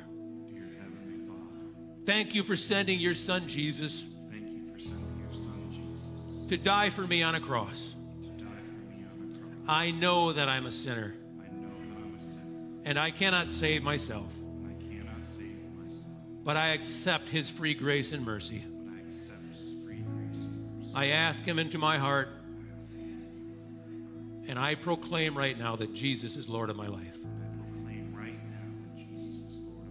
Dear 0.47 0.69
Heavenly 0.79 1.27
Father, 1.27 2.05
thank 2.05 2.35
you 2.35 2.43
for 2.43 2.57
sending 2.57 3.01
your 3.01 3.15
Son 3.15 3.49
Jesus 3.49 4.05
thank 4.31 4.45
you 4.53 4.71
for 4.71 4.79
sending 4.79 5.19
your 5.19 5.33
Son 5.33 5.71
Jesus 5.71 6.47
to 6.51 6.59
die 6.59 6.91
for 6.91 7.07
me 7.07 7.23
on 7.23 7.37
a 7.37 7.41
cross. 7.41 7.95
to 8.23 8.29
die 8.33 8.45
for 8.45 8.93
me 8.95 9.03
on 9.11 9.33
the 9.33 9.39
cross. 9.39 9.55
I 9.67 9.91
know 9.93 10.35
that 10.35 10.47
I'm 10.47 10.67
a 10.67 10.73
sinner 10.73 11.15
I 11.41 11.55
know 11.55 11.69
that 11.71 12.05
I'm 12.05 12.15
a 12.15 12.21
sinner. 12.21 12.83
and 12.85 12.99
I 12.99 13.11
cannot 13.11 13.51
save 13.51 13.83
myself, 13.83 14.31
I 14.67 14.75
cannot 14.83 15.27
save 15.27 15.57
myself, 15.83 16.05
but 16.45 16.59
I 16.59 16.67
accept 16.75 17.31
His 17.31 17.49
free 17.49 17.73
grace 17.73 18.13
and 18.13 18.27
mercy. 18.27 18.63
but 18.69 18.93
I 18.93 19.01
accept 19.07 19.41
His 19.59 19.73
free 19.83 20.01
grace 20.03 20.37
and 20.37 20.81
mercy. 20.81 20.93
I 20.95 21.07
ask 21.07 21.43
Him 21.45 21.59
into 21.59 21.79
my 21.79 21.97
heart, 21.97 22.29
and 24.49 24.59
I 24.59 24.75
proclaim 24.75 25.37
right 25.39 25.57
now 25.59 25.77
that 25.77 25.95
Jesus 25.95 26.35
is 26.37 26.49
Lord 26.49 26.71
of 26.71 26.77
my 26.77 26.89
life. 26.89 27.17
Right 28.13 28.41
now 28.51 28.67
that 28.83 28.97
Jesus 28.97 29.45
is 29.53 29.61
Lord 29.61 29.87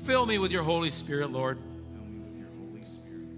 of. 0.00 0.06
Fill 0.06 0.26
me 0.26 0.38
with 0.38 0.50
your 0.50 0.62
Holy 0.64 0.90
Spirit, 0.90 1.30
Lord. 1.30 1.58
Fill 1.94 2.04
me 2.04 2.18
with 2.18 2.36
your 2.36 2.48
Holy 2.58 2.84
Spirit. 2.86 3.28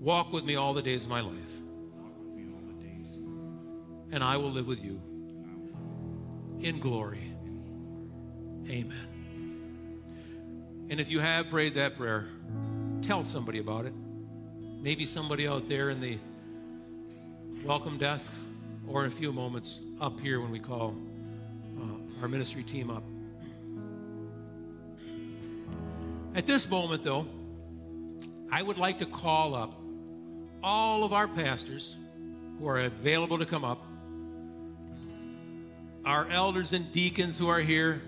Walk 0.00 0.32
with 0.32 0.44
me 0.44 0.54
all 0.56 0.74
the 0.74 0.82
days 0.82 1.02
of 1.04 1.08
my 1.10 1.20
life, 1.20 1.32
Walk 1.96 2.12
with 2.20 2.34
me 2.36 2.44
all 2.54 2.60
the 2.68 2.84
days 2.84 3.16
of 3.16 3.22
my 3.22 3.42
life. 3.42 4.08
and 4.12 4.22
I 4.22 4.36
will 4.36 4.52
live 4.52 4.66
with 4.66 4.84
you 4.84 5.00
And 5.02 5.46
I 5.46 5.54
will 5.56 6.64
in 6.64 6.78
glory. 6.80 7.32
Amen. 8.68 9.06
And 10.90 11.00
if 11.00 11.10
you 11.10 11.20
have 11.20 11.48
prayed 11.50 11.74
that 11.74 11.96
prayer, 11.96 12.26
tell 13.02 13.24
somebody 13.24 13.58
about 13.58 13.86
it. 13.86 13.92
Maybe 14.80 15.06
somebody 15.06 15.48
out 15.48 15.68
there 15.68 15.90
in 15.90 16.00
the 16.00 16.18
welcome 17.64 17.98
desk, 17.98 18.30
or 18.88 19.04
in 19.04 19.08
a 19.08 19.14
few 19.14 19.32
moments 19.32 19.80
up 20.00 20.18
here 20.20 20.40
when 20.40 20.50
we 20.50 20.58
call 20.58 20.94
uh, 21.80 22.22
our 22.22 22.28
ministry 22.28 22.62
team 22.62 22.90
up. 22.90 23.02
At 26.34 26.46
this 26.46 26.68
moment, 26.68 27.04
though, 27.04 27.26
I 28.50 28.62
would 28.62 28.78
like 28.78 28.98
to 29.00 29.06
call 29.06 29.54
up 29.54 29.74
all 30.62 31.04
of 31.04 31.12
our 31.12 31.28
pastors 31.28 31.96
who 32.58 32.68
are 32.68 32.80
available 32.80 33.38
to 33.38 33.46
come 33.46 33.64
up 33.64 33.82
our 36.08 36.26
elders 36.30 36.72
and 36.72 36.90
deacons 36.90 37.38
who 37.38 37.48
are 37.48 37.60
here, 37.60 38.00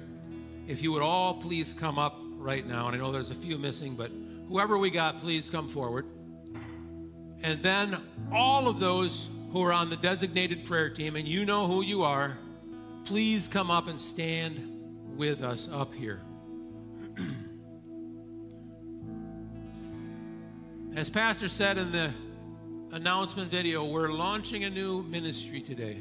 if 0.66 0.82
you 0.82 0.90
would 0.90 1.02
all 1.02 1.34
please 1.34 1.74
come 1.74 1.98
up 1.98 2.18
right 2.38 2.66
now. 2.66 2.86
And 2.86 2.96
I 2.96 2.98
know 2.98 3.12
there's 3.12 3.30
a 3.30 3.34
few 3.34 3.58
missing, 3.58 3.94
but 3.94 4.10
whoever 4.48 4.78
we 4.78 4.88
got, 4.88 5.20
please 5.20 5.50
come 5.50 5.68
forward. 5.68 6.06
And 7.42 7.62
then 7.62 7.98
all 8.32 8.68
of 8.68 8.80
those 8.80 9.28
who 9.52 9.62
are 9.62 9.72
on 9.72 9.90
the 9.90 9.96
designated 9.96 10.64
prayer 10.64 10.90
team, 10.90 11.16
and 11.16 11.26
you 11.26 11.44
know 11.44 11.66
who 11.66 11.82
you 11.82 12.02
are, 12.02 12.38
please 13.04 13.48
come 13.48 13.70
up 13.70 13.88
and 13.88 14.00
stand 14.00 15.16
with 15.16 15.42
us 15.42 15.68
up 15.72 15.92
here. 15.94 16.20
As 20.94 21.10
Pastor 21.10 21.48
said 21.48 21.78
in 21.78 21.92
the 21.92 22.12
announcement 22.92 23.50
video, 23.50 23.84
we're 23.84 24.12
launching 24.12 24.64
a 24.64 24.70
new 24.70 25.02
ministry 25.02 25.60
today. 25.60 25.98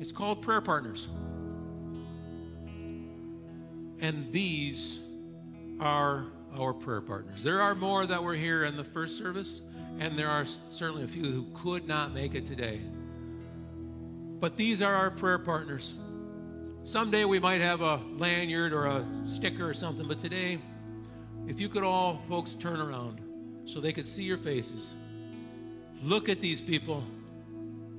It's 0.00 0.12
called 0.12 0.42
Prayer 0.42 0.60
Partners. 0.60 1.08
And 4.00 4.30
these 4.32 4.98
are 5.80 6.26
our 6.58 6.72
prayer 6.72 7.00
partners. 7.00 7.42
There 7.42 7.60
are 7.60 7.74
more 7.74 8.06
that 8.06 8.22
were 8.22 8.34
here 8.34 8.64
in 8.64 8.76
the 8.76 8.84
first 8.84 9.16
service, 9.16 9.62
and 9.98 10.18
there 10.18 10.28
are 10.28 10.46
certainly 10.70 11.04
a 11.04 11.08
few 11.08 11.24
who 11.24 11.46
could 11.54 11.86
not 11.86 12.12
make 12.12 12.34
it 12.34 12.46
today. 12.46 12.80
But 14.40 14.56
these 14.56 14.82
are 14.82 14.94
our 14.94 15.10
prayer 15.10 15.38
partners. 15.38 15.94
Someday 16.84 17.24
we 17.24 17.38
might 17.40 17.60
have 17.60 17.80
a 17.80 17.96
lanyard 18.16 18.72
or 18.72 18.86
a 18.86 19.06
sticker 19.26 19.68
or 19.68 19.74
something, 19.74 20.06
but 20.06 20.20
today, 20.20 20.58
if 21.46 21.58
you 21.58 21.68
could 21.68 21.82
all, 21.82 22.22
folks, 22.28 22.54
turn 22.54 22.80
around 22.80 23.20
so 23.64 23.80
they 23.80 23.92
could 23.92 24.06
see 24.06 24.22
your 24.22 24.36
faces, 24.36 24.90
look 26.02 26.28
at 26.28 26.40
these 26.40 26.60
people, 26.60 27.02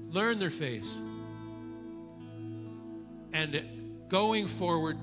learn 0.10 0.38
their 0.38 0.52
face. 0.52 0.90
And 3.34 4.06
going 4.08 4.48
forward, 4.48 4.98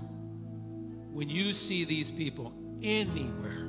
when 1.13 1.29
you 1.29 1.53
see 1.53 1.85
these 1.85 2.11
people 2.11 2.53
anywhere, 2.83 3.62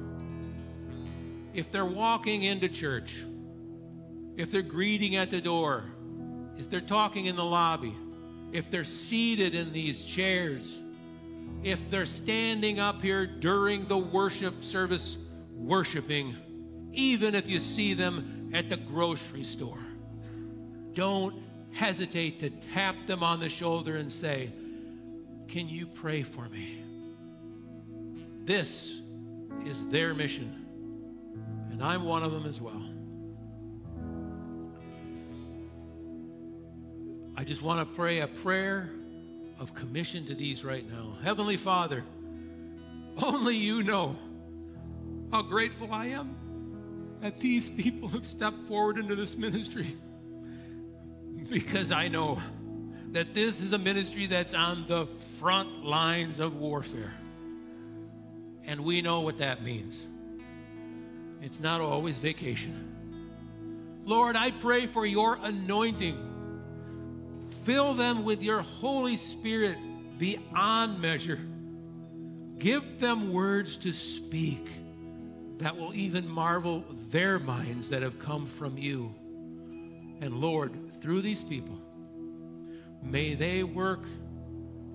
if 1.54 1.72
they're 1.72 1.86
walking 1.86 2.43
into 2.43 2.68
church, 2.68 3.24
if 4.38 4.51
they're 4.51 4.62
greeting 4.62 5.16
at 5.16 5.30
the 5.30 5.41
door, 5.41 5.84
if 6.58 6.70
they're 6.70 6.82
talking 6.82 7.28
in 7.28 7.36
the 7.36 7.45
lobby, 7.45 7.95
if 8.51 8.70
they're 8.70 8.86
seated 8.86 9.56
in 9.56 9.74
these 9.74 10.04
chairs, 10.04 10.82
if 11.64 11.89
they're 11.89 12.06
standing 12.06 12.80
up 12.80 13.01
here 13.01 13.26
during 13.26 13.86
the 13.88 13.97
worship 13.97 14.64
service 14.64 15.18
worshiping, 15.56 16.36
even 16.91 17.36
if 17.36 17.47
you 17.47 17.60
see 17.60 17.93
them 17.93 18.51
at 18.54 18.70
the 18.70 18.78
grocery 18.78 19.43
store, 19.43 19.80
don't 20.93 21.36
hesitate 21.72 22.39
to 22.39 22.49
tap 22.49 22.95
them 23.08 23.24
on 23.24 23.39
the 23.39 23.49
shoulder 23.49 23.95
and 23.95 24.12
say, 24.12 24.51
Can 25.47 25.68
you 25.68 25.88
pray 25.88 26.24
for 26.24 26.47
me? 26.49 26.84
This 28.45 28.99
is 29.66 29.86
their 29.88 30.14
mission, 30.14 30.62
and 31.74 31.84
I'm 31.84 32.03
one 32.03 32.21
of 32.21 32.32
them 32.32 32.45
as 32.45 32.61
well. 32.61 32.82
I 37.36 37.43
just 37.43 37.63
want 37.63 37.80
to 37.80 37.95
pray 37.95 38.19
a 38.19 38.28
prayer 38.28 38.91
of 39.59 39.74
commission 39.74 40.28
to 40.28 40.36
these 40.36 40.63
right 40.63 40.88
now. 40.88 41.17
Heavenly 41.24 41.57
Father, 41.57 42.03
only 43.17 43.55
you 43.55 43.82
know 43.82 44.15
how 45.32 45.41
grateful 45.41 45.91
I 45.91 46.05
am 46.07 46.36
that 47.21 47.39
these 47.39 47.71
people 47.71 48.07
have 48.09 48.28
stepped 48.28 48.67
forward 48.67 48.99
into 48.99 49.15
this 49.15 49.36
ministry 49.36 49.97
because 51.49 51.91
I 51.91 52.07
know 52.07 52.39
that 53.13 53.34
this 53.34 53.61
is 53.61 53.74
a 53.74 53.80
ministry 53.80 54.28
that's 54.28 54.53
on 54.53 54.86
the 54.88 55.07
front 55.39 55.84
lines 55.84 56.39
of 56.39 56.55
warfare. 56.55 57.13
And 58.63 58.82
we 58.82 59.01
know 59.01 59.21
what 59.21 59.39
that 59.39 59.63
means. 59.63 60.07
It's 61.44 61.60
not 61.60 61.82
always 61.82 62.18
vacation. 62.18 62.89
Lord, 64.06 64.36
I 64.36 64.50
pray 64.50 64.88
for 64.88 65.06
your 65.06 65.38
anointing 65.44 66.34
Fill 67.64 67.94
them 67.94 68.26
with 68.26 68.44
your 68.44 68.62
Holy 68.62 69.16
Spirit 69.16 69.78
beyond 70.18 71.00
measure. 71.00 71.39
Give 72.58 73.00
them 73.00 73.32
words 73.32 73.78
to 73.78 73.94
speak 73.94 74.68
that 75.60 75.78
will 75.78 75.94
even 75.94 76.28
marvel 76.28 76.84
their 77.10 77.39
minds 77.39 77.89
that 77.89 78.02
have 78.02 78.20
come 78.20 78.48
from 78.48 78.78
you. 78.78 79.16
And 80.20 80.36
Lord, 80.41 80.74
through 81.02 81.22
these 81.22 81.41
people, 81.41 81.80
may 83.02 83.34
they 83.34 83.64
work 83.64 84.04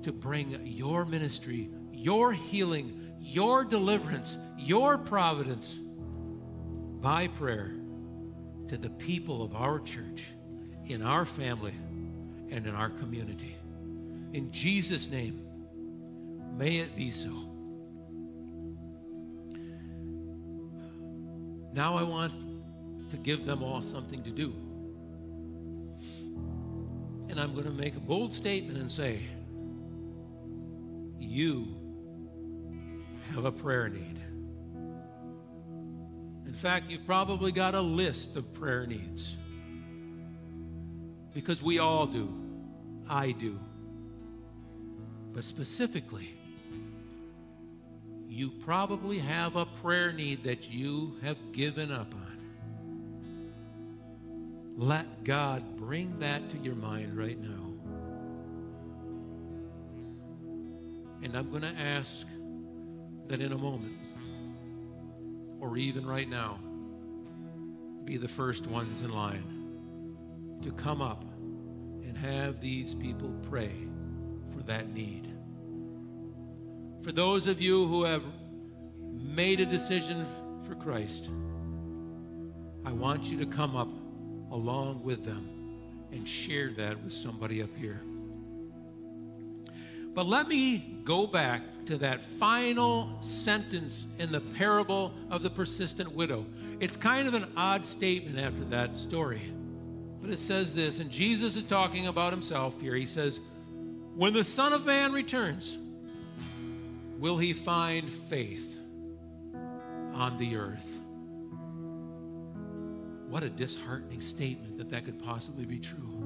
to 0.03 0.13
bring 0.13 0.67
your 0.67 1.07
ministry, 1.07 1.71
your 1.91 2.33
healing, 2.33 3.15
your 3.19 3.65
deliverance, 3.65 4.37
your 4.59 4.99
providence 4.99 5.79
by 7.01 7.29
prayer 7.29 7.73
to 8.69 8.77
the 8.77 8.91
people 8.91 9.43
of 9.43 9.55
our 9.55 9.81
church, 9.81 10.25
in 10.87 11.03
our 11.03 11.25
family 11.25 11.75
and 12.51 12.67
in 12.67 12.75
our 12.75 12.91
community. 12.91 13.57
In 14.33 14.51
Jesus' 14.53 15.09
name, 15.09 15.43
may 16.57 16.79
it 16.79 16.97
be 16.97 17.11
so. 17.11 17.31
Now 21.73 21.97
I 21.97 22.03
want 22.03 22.33
to 23.11 23.17
give 23.17 23.47
them 23.47 23.63
all 23.63 23.83
something 23.83 24.23
to 24.23 24.31
do. 24.31 24.53
And 27.29 27.39
I'm 27.39 27.53
going 27.53 27.67
to 27.67 27.71
make 27.71 27.95
a 27.97 28.01
bold 28.01 28.33
statement 28.33 28.79
and 28.79 28.91
say, 28.91 29.23
you 31.19 31.69
have 33.35 33.45
a 33.45 33.53
prayer 33.53 33.89
need. 33.89 34.18
In 36.49 36.55
fact, 36.55 36.91
you've 36.91 37.07
probably 37.07 37.53
got 37.53 37.75
a 37.75 37.81
list 37.81 38.35
of 38.35 38.53
prayer 38.55 38.87
needs 38.87 39.37
because 41.35 41.63
we 41.63 41.79
all 41.79 42.07
do. 42.07 42.33
I 43.07 43.33
do. 43.33 43.59
But 45.35 45.45
specifically, 45.45 46.35
you 48.29 48.51
probably 48.51 49.19
have 49.19 49.57
a 49.57 49.67
prayer 49.67 50.11
need 50.11 50.43
that 50.45 50.71
you 50.71 51.19
have 51.23 51.37
given 51.53 51.93
up 51.93 52.13
on. 52.15 52.39
Let 54.79 55.25
God 55.25 55.77
bring 55.77 56.19
that 56.21 56.49
to 56.51 56.59
your 56.59 56.77
mind 56.77 57.17
right 57.17 57.39
now. 57.39 57.73
And 61.23 61.37
I'm 61.37 61.51
going 61.51 61.63
to 61.63 61.79
ask 61.79 62.27
that 63.27 63.43
in 63.43 63.53
a 63.53 63.59
moment, 63.59 64.08
or 65.61 65.77
even 65.77 66.07
right 66.07 66.29
now, 66.29 66.59
be 68.05 68.17
the 68.17 68.29
first 68.29 68.67
ones 68.67 69.03
in 69.03 69.11
line 69.11 69.45
to 70.63 70.73
come 70.73 71.03
up 71.03 71.25
and 72.03 72.17
have 72.17 72.61
these 72.61 72.95
people 72.95 73.33
pray 73.49 73.73
for 74.53 74.63
that 74.65 74.93
need. 74.93 75.33
For 77.03 77.13
those 77.13 77.47
of 77.47 77.61
you 77.61 77.87
who 77.87 78.05
have 78.05 78.23
made 79.13 79.61
a 79.61 79.67
decision 79.67 80.27
for 80.67 80.75
Christ, 80.75 81.29
I 82.85 82.93
want 82.93 83.31
you 83.31 83.39
to 83.39 83.47
come 83.47 83.77
up 83.77 83.89
along 84.51 85.03
with 85.05 85.25
them 85.25 85.49
and 86.13 86.27
share 86.27 86.73
that 86.73 87.03
with 87.03 87.13
somebody 87.13 87.63
up 87.63 87.75
here. 87.77 88.01
But 90.19 90.27
let 90.27 90.49
me 90.49 90.79
go 91.05 91.29
back 91.29 91.63
to 91.87 91.97
that 91.99 92.21
final 92.21 93.09
sentence 93.21 94.05
in 94.19 94.33
the 94.33 94.41
parable 94.41 95.15
of 95.31 95.45
the 95.45 95.51
persistent 95.51 96.13
widow. 96.13 96.45
It's 96.81 96.97
kind 96.97 97.29
of 97.29 97.35
an 97.35 97.47
odd 97.57 97.87
statement 97.87 98.37
after 98.37 98.65
that 98.65 98.99
story. 98.99 99.55
But 100.21 100.31
it 100.31 100.41
says 100.41 100.75
this, 100.75 100.99
and 100.99 101.09
Jesus 101.09 101.55
is 101.55 101.63
talking 101.63 102.09
about 102.09 102.33
himself 102.33 102.81
here. 102.81 102.97
He 102.97 103.07
says, 103.07 103.39
When 104.17 104.33
the 104.35 104.43
Son 104.43 104.73
of 104.73 104.85
Man 104.85 105.13
returns, 105.13 105.79
will 107.21 107.39
he 107.39 107.53
find 107.53 108.13
faith 108.13 108.81
on 110.15 110.37
the 110.37 110.57
earth? 110.57 110.99
What 113.29 113.45
a 113.45 113.49
disheartening 113.49 114.21
statement 114.21 114.79
that 114.79 114.91
that 114.91 115.05
could 115.05 115.23
possibly 115.23 115.65
be 115.65 115.79
true. 115.79 116.18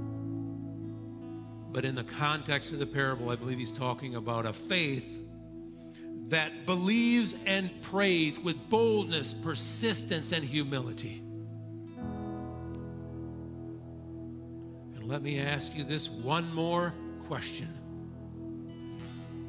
But 1.73 1.87
in 1.87 1.95
the 1.95 2.05
context 2.05 2.73
of 2.73 2.79
the 2.79 2.87
parable, 2.87 3.31
I 3.31 3.37
believe 3.37 3.59
he's 3.59 3.73
talking 3.73 4.14
about 4.14 4.45
a 4.45 4.53
faith 4.53 5.07
that 6.29 6.66
believes 6.66 7.35
and 7.47 7.70
prays 7.83 8.39
with 8.39 8.57
boldness, 8.68 9.35
persistence, 9.35 10.33
and 10.33 10.45
humility. 10.45 11.23
And 14.95 15.09
let 15.09 15.23
me 15.23 15.41
ask 15.41 15.75
you 15.75 15.85
this 15.85 16.11
one 16.11 16.55
more 16.55 16.93
question 17.27 17.68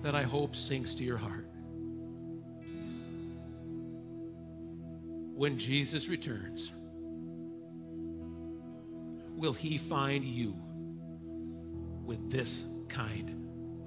that 0.02 0.16
I 0.16 0.24
hope 0.24 0.56
sinks 0.56 0.96
to 0.96 1.04
your 1.04 1.18
heart. 1.18 1.48
When 5.36 5.58
Jesus 5.58 6.08
returns, 6.08 6.72
will 9.36 9.54
he 9.54 9.78
find 9.78 10.24
you 10.24 10.56
with 12.06 12.32
this 12.32 12.66
kind 12.89 13.36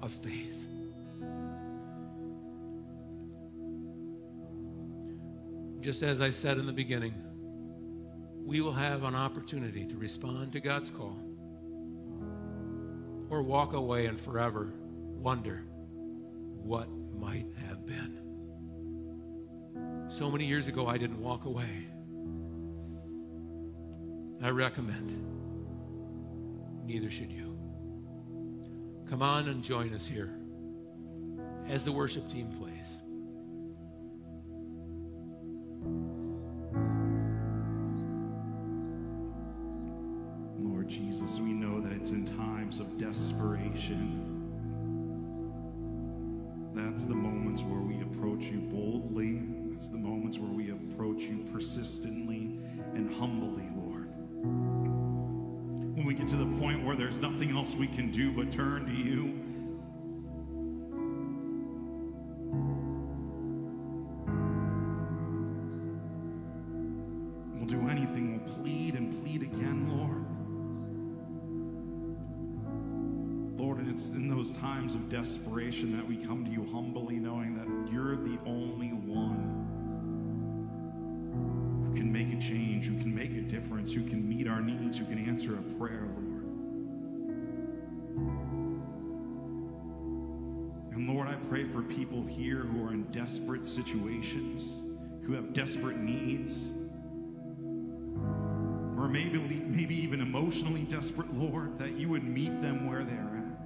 of 0.01 0.11
faith? 0.11 0.55
Just 5.81 6.03
as 6.03 6.19
I 6.21 6.31
said 6.31 6.57
in 6.57 6.65
the 6.65 6.73
beginning, 6.73 7.13
we 8.43 8.61
will 8.61 8.73
have 8.73 9.03
an 9.03 9.15
opportunity 9.15 9.85
to 9.85 9.97
respond 9.97 10.53
to 10.53 10.59
God's 10.59 10.89
call 10.89 11.17
or 13.29 13.41
walk 13.41 13.73
away 13.73 14.05
and 14.05 14.19
forever 14.19 14.73
wonder 15.21 15.63
what 16.63 16.89
might 17.19 17.47
have 17.67 17.85
been. 17.85 18.17
So 20.07 20.31
many 20.31 20.45
years 20.45 20.67
ago, 20.67 20.87
I 20.87 20.97
didn't 20.97 21.21
walk 21.21 21.45
away. 21.45 21.87
I 24.41 24.49
recommend, 24.49 25.11
neither 26.85 27.09
should 27.09 27.31
you. 27.31 27.46
Come 29.09 29.21
on 29.21 29.47
and 29.47 29.63
join 29.63 29.93
us 29.93 30.05
here 30.05 30.33
as 31.69 31.85
the 31.85 31.91
worship 31.91 32.29
team 32.29 32.51
plays. 32.51 32.76
Meet 84.47 84.53
our 84.53 84.61
needs, 84.61 84.97
who 84.97 85.05
can 85.05 85.27
answer 85.27 85.53
a 85.55 85.61
prayer, 85.77 86.07
Lord. 86.15 86.43
And 90.93 91.07
Lord, 91.07 91.27
I 91.27 91.35
pray 91.49 91.65
for 91.65 91.81
people 91.81 92.23
here 92.25 92.59
who 92.59 92.85
are 92.85 92.93
in 92.93 93.03
desperate 93.11 93.67
situations, 93.67 94.77
who 95.25 95.33
have 95.33 95.53
desperate 95.53 95.97
needs 95.97 96.69
or 98.97 99.07
maybe, 99.07 99.37
maybe 99.37 99.95
even 99.95 100.21
emotionally 100.21 100.83
desperate, 100.83 101.33
Lord, 101.35 101.77
that 101.77 101.97
you 101.97 102.09
would 102.09 102.23
meet 102.23 102.61
them 102.61 102.89
where 102.89 103.03
they're 103.03 103.15
at. 103.15 103.57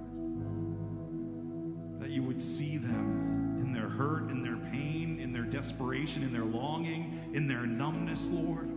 That 2.00 2.10
you 2.10 2.22
would 2.22 2.42
see 2.42 2.76
them 2.76 3.56
in 3.58 3.72
their 3.72 3.88
hurt, 3.88 4.30
in 4.30 4.42
their 4.42 4.58
pain, 4.70 5.18
in 5.20 5.32
their 5.32 5.44
desperation, 5.44 6.22
in 6.22 6.32
their 6.32 6.44
longing, 6.44 7.30
in 7.32 7.46
their 7.46 7.66
numbness. 7.66 8.28
Lord, 8.28 8.71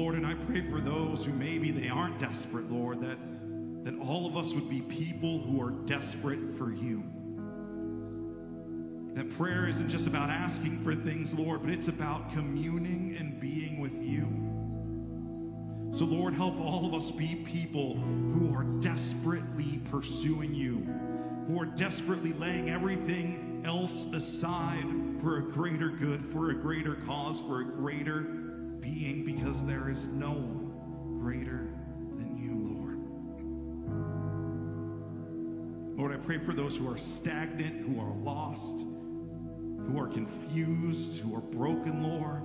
Lord, 0.00 0.14
and 0.14 0.26
I 0.26 0.32
pray 0.32 0.62
for 0.62 0.80
those 0.80 1.26
who 1.26 1.32
maybe 1.32 1.70
they 1.70 1.90
aren't 1.90 2.18
desperate, 2.18 2.72
Lord, 2.72 3.02
that, 3.02 3.18
that 3.84 3.98
all 4.00 4.26
of 4.26 4.34
us 4.34 4.54
would 4.54 4.70
be 4.70 4.80
people 4.80 5.40
who 5.42 5.60
are 5.60 5.72
desperate 5.84 6.54
for 6.56 6.72
you. 6.72 7.04
That 9.12 9.28
prayer 9.36 9.68
isn't 9.68 9.90
just 9.90 10.06
about 10.06 10.30
asking 10.30 10.82
for 10.82 10.94
things, 10.94 11.34
Lord, 11.34 11.60
but 11.60 11.70
it's 11.70 11.88
about 11.88 12.32
communing 12.32 13.14
and 13.20 13.38
being 13.38 13.78
with 13.78 13.92
you. 14.02 14.26
So, 15.94 16.06
Lord, 16.06 16.32
help 16.32 16.58
all 16.58 16.86
of 16.86 16.94
us 16.94 17.10
be 17.10 17.34
people 17.34 17.96
who 17.96 18.54
are 18.54 18.64
desperately 18.80 19.82
pursuing 19.90 20.54
you, 20.54 20.76
who 21.46 21.60
are 21.60 21.66
desperately 21.66 22.32
laying 22.32 22.70
everything 22.70 23.62
else 23.66 24.06
aside 24.14 24.86
for 25.20 25.36
a 25.36 25.42
greater 25.42 25.90
good, 25.90 26.24
for 26.24 26.52
a 26.52 26.54
greater 26.54 26.94
cause, 26.94 27.38
for 27.40 27.60
a 27.60 27.64
greater 27.66 28.39
being, 28.80 29.24
because 29.24 29.64
there 29.64 29.88
is 29.90 30.08
no 30.08 30.30
one 30.30 31.18
greater 31.20 31.68
than 32.16 32.36
you, 32.38 32.54
Lord. 32.74 32.98
Lord, 35.98 36.12
I 36.12 36.16
pray 36.24 36.38
for 36.38 36.52
those 36.54 36.76
who 36.76 36.90
are 36.90 36.98
stagnant, 36.98 37.86
who 37.86 38.00
are 38.00 38.14
lost, 38.22 38.80
who 38.80 39.98
are 39.98 40.08
confused, 40.08 41.20
who 41.20 41.34
are 41.34 41.40
broken, 41.40 42.02
Lord. 42.02 42.42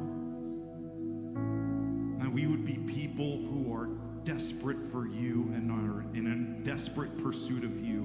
And 2.22 2.34
we 2.34 2.48
would 2.48 2.66
be 2.66 2.78
people 2.92 3.38
who 3.38 3.74
are 3.74 3.88
desperate 4.24 4.92
for 4.92 5.08
you 5.08 5.52
and 5.54 5.72
are 5.72 6.04
in 6.16 6.28
a 6.28 6.66
desperate 6.66 7.18
pursuit 7.18 7.64
of 7.64 7.80
you, 7.86 8.02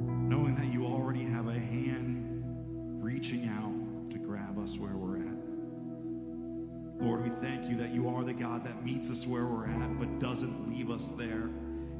knowing 0.00 0.54
that 0.56 0.72
you 0.72 0.84
already 0.84 1.24
have 1.24 1.46
a 1.48 1.58
hand 1.58 2.42
reaching 3.02 3.48
out 3.48 4.10
to 4.10 4.18
grab 4.18 4.58
us 4.58 4.76
where 4.76 4.96
we're 4.96 5.18
at. 5.18 5.37
Lord, 7.00 7.22
we 7.22 7.30
thank 7.40 7.68
you 7.68 7.76
that 7.76 7.90
you 7.90 8.08
are 8.08 8.24
the 8.24 8.32
God 8.32 8.64
that 8.64 8.84
meets 8.84 9.08
us 9.10 9.26
where 9.26 9.46
we're 9.46 9.66
at, 9.66 9.98
but 9.98 10.18
doesn't 10.18 10.68
leave 10.68 10.90
us 10.90 11.12
there. 11.16 11.48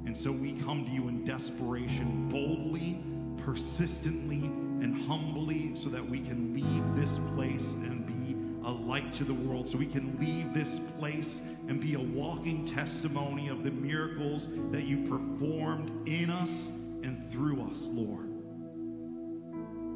And 0.05 0.17
so 0.17 0.33
we 0.33 0.55
come 0.55 0.85
to 0.85 0.91
you 0.91 1.09
in 1.09 1.25
desperation, 1.25 2.29
boldly, 2.29 3.01
persistently, 3.45 4.45
and 4.83 5.07
humbly, 5.07 5.73
so 5.77 5.89
that 5.91 6.05
we 6.05 6.21
can 6.21 6.53
leave 6.53 6.97
this 6.97 7.21
place 7.35 7.75
and 7.75 8.07
be 8.07 8.37
a 8.67 8.71
light 8.71 9.13
to 9.15 9.25
the 9.25 9.35
world, 9.35 9.69
so 9.69 9.79
we 9.79 9.87
can 9.87 10.19
leave 10.19 10.53
this 10.53 10.81
place 10.99 11.43
and 11.69 11.81
be 11.81 11.95
a 11.95 12.01
walking 12.01 12.65
testimony 12.65 13.49
of 13.49 13.63
the 13.63 13.71
miracles 13.71 14.49
that 14.73 14.85
you 14.85 15.07
performed 15.09 16.09
in 16.09 16.29
us 16.29 16.69
and 17.03 17.25
through 17.31 17.63
us, 17.71 17.89
Lord. 17.93 18.29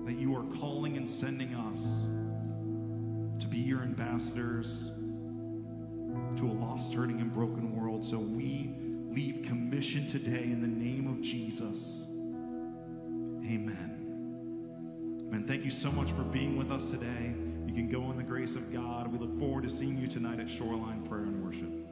That 0.07 0.17
you 0.19 0.37
are 0.37 0.45
calling 0.59 0.97
and 0.97 1.09
sending 1.09 1.55
us 1.55 2.07
your 3.63 3.83
ambassadors 3.83 4.91
to 6.37 6.51
a 6.51 6.53
lost, 6.53 6.93
hurting, 6.95 7.21
and 7.21 7.33
broken 7.33 7.75
world. 7.75 8.05
So 8.05 8.19
we 8.19 8.75
leave 9.11 9.43
commission 9.45 10.07
today 10.07 10.45
in 10.45 10.61
the 10.61 10.69
name 10.69 11.07
of 11.07 11.23
Jesus. 11.23 12.07
Amen. 13.45 13.93
Amen. 15.29 15.45
Thank 15.47 15.65
you 15.65 15.71
so 15.71 15.91
much 15.91 16.11
for 16.13 16.23
being 16.23 16.57
with 16.57 16.71
us 16.71 16.91
today. 16.91 17.35
You 17.67 17.75
can 17.75 17.89
go 17.89 18.11
in 18.11 18.17
the 18.17 18.23
grace 18.23 18.55
of 18.55 18.73
God. 18.73 19.13
We 19.13 19.19
look 19.19 19.39
forward 19.39 19.65
to 19.65 19.71
seeing 19.71 19.97
you 19.99 20.07
tonight 20.07 20.41
at 20.41 20.51
Shoreline 20.51 21.03
Prayer 21.03 21.23
and 21.23 21.45
Worship. 21.45 21.92